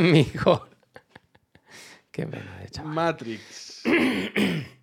[0.02, 0.68] mi hijo.
[2.12, 2.94] Qué pena de chaval.
[2.94, 3.84] Matrix.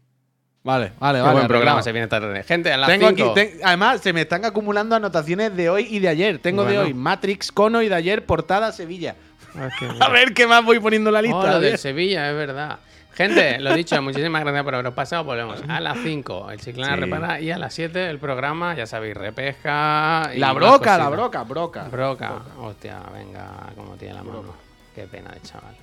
[0.64, 1.32] vale, vale, Qué vale.
[1.34, 1.82] buen programa arreglado.
[1.82, 2.42] se viene tarde.
[2.44, 3.34] Gente, a las Tengo aquí, 5.
[3.34, 6.38] ten- además, se me están acumulando anotaciones de hoy y de ayer.
[6.38, 6.82] Tengo de Bueno.
[6.88, 9.16] hoy Matrix, Cono y de ayer Portada Sevilla.
[9.56, 9.68] Ah,
[10.00, 11.36] A ver qué más voy poniendo en la lista.
[11.36, 11.70] Oh, a lo ver.
[11.70, 12.78] del Sevilla, es verdad.
[13.14, 15.24] Gente, lo dicho, muchísimas gracias por haberos pasado.
[15.24, 17.00] Volvemos a las 5, el Chiclana Sí.
[17.00, 20.30] repara, y a las 7 el programa, ya sabéis, repesca.
[20.34, 21.10] y La más broca, la cositas.
[21.10, 21.82] broca, broca.
[21.90, 22.32] Broca.
[22.58, 24.54] Hostia, venga, como tiene la mano.
[24.94, 25.74] Qué pena de chaval.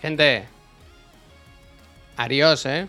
[0.00, 0.44] Gente,
[2.16, 2.88] adiós, ¿eh?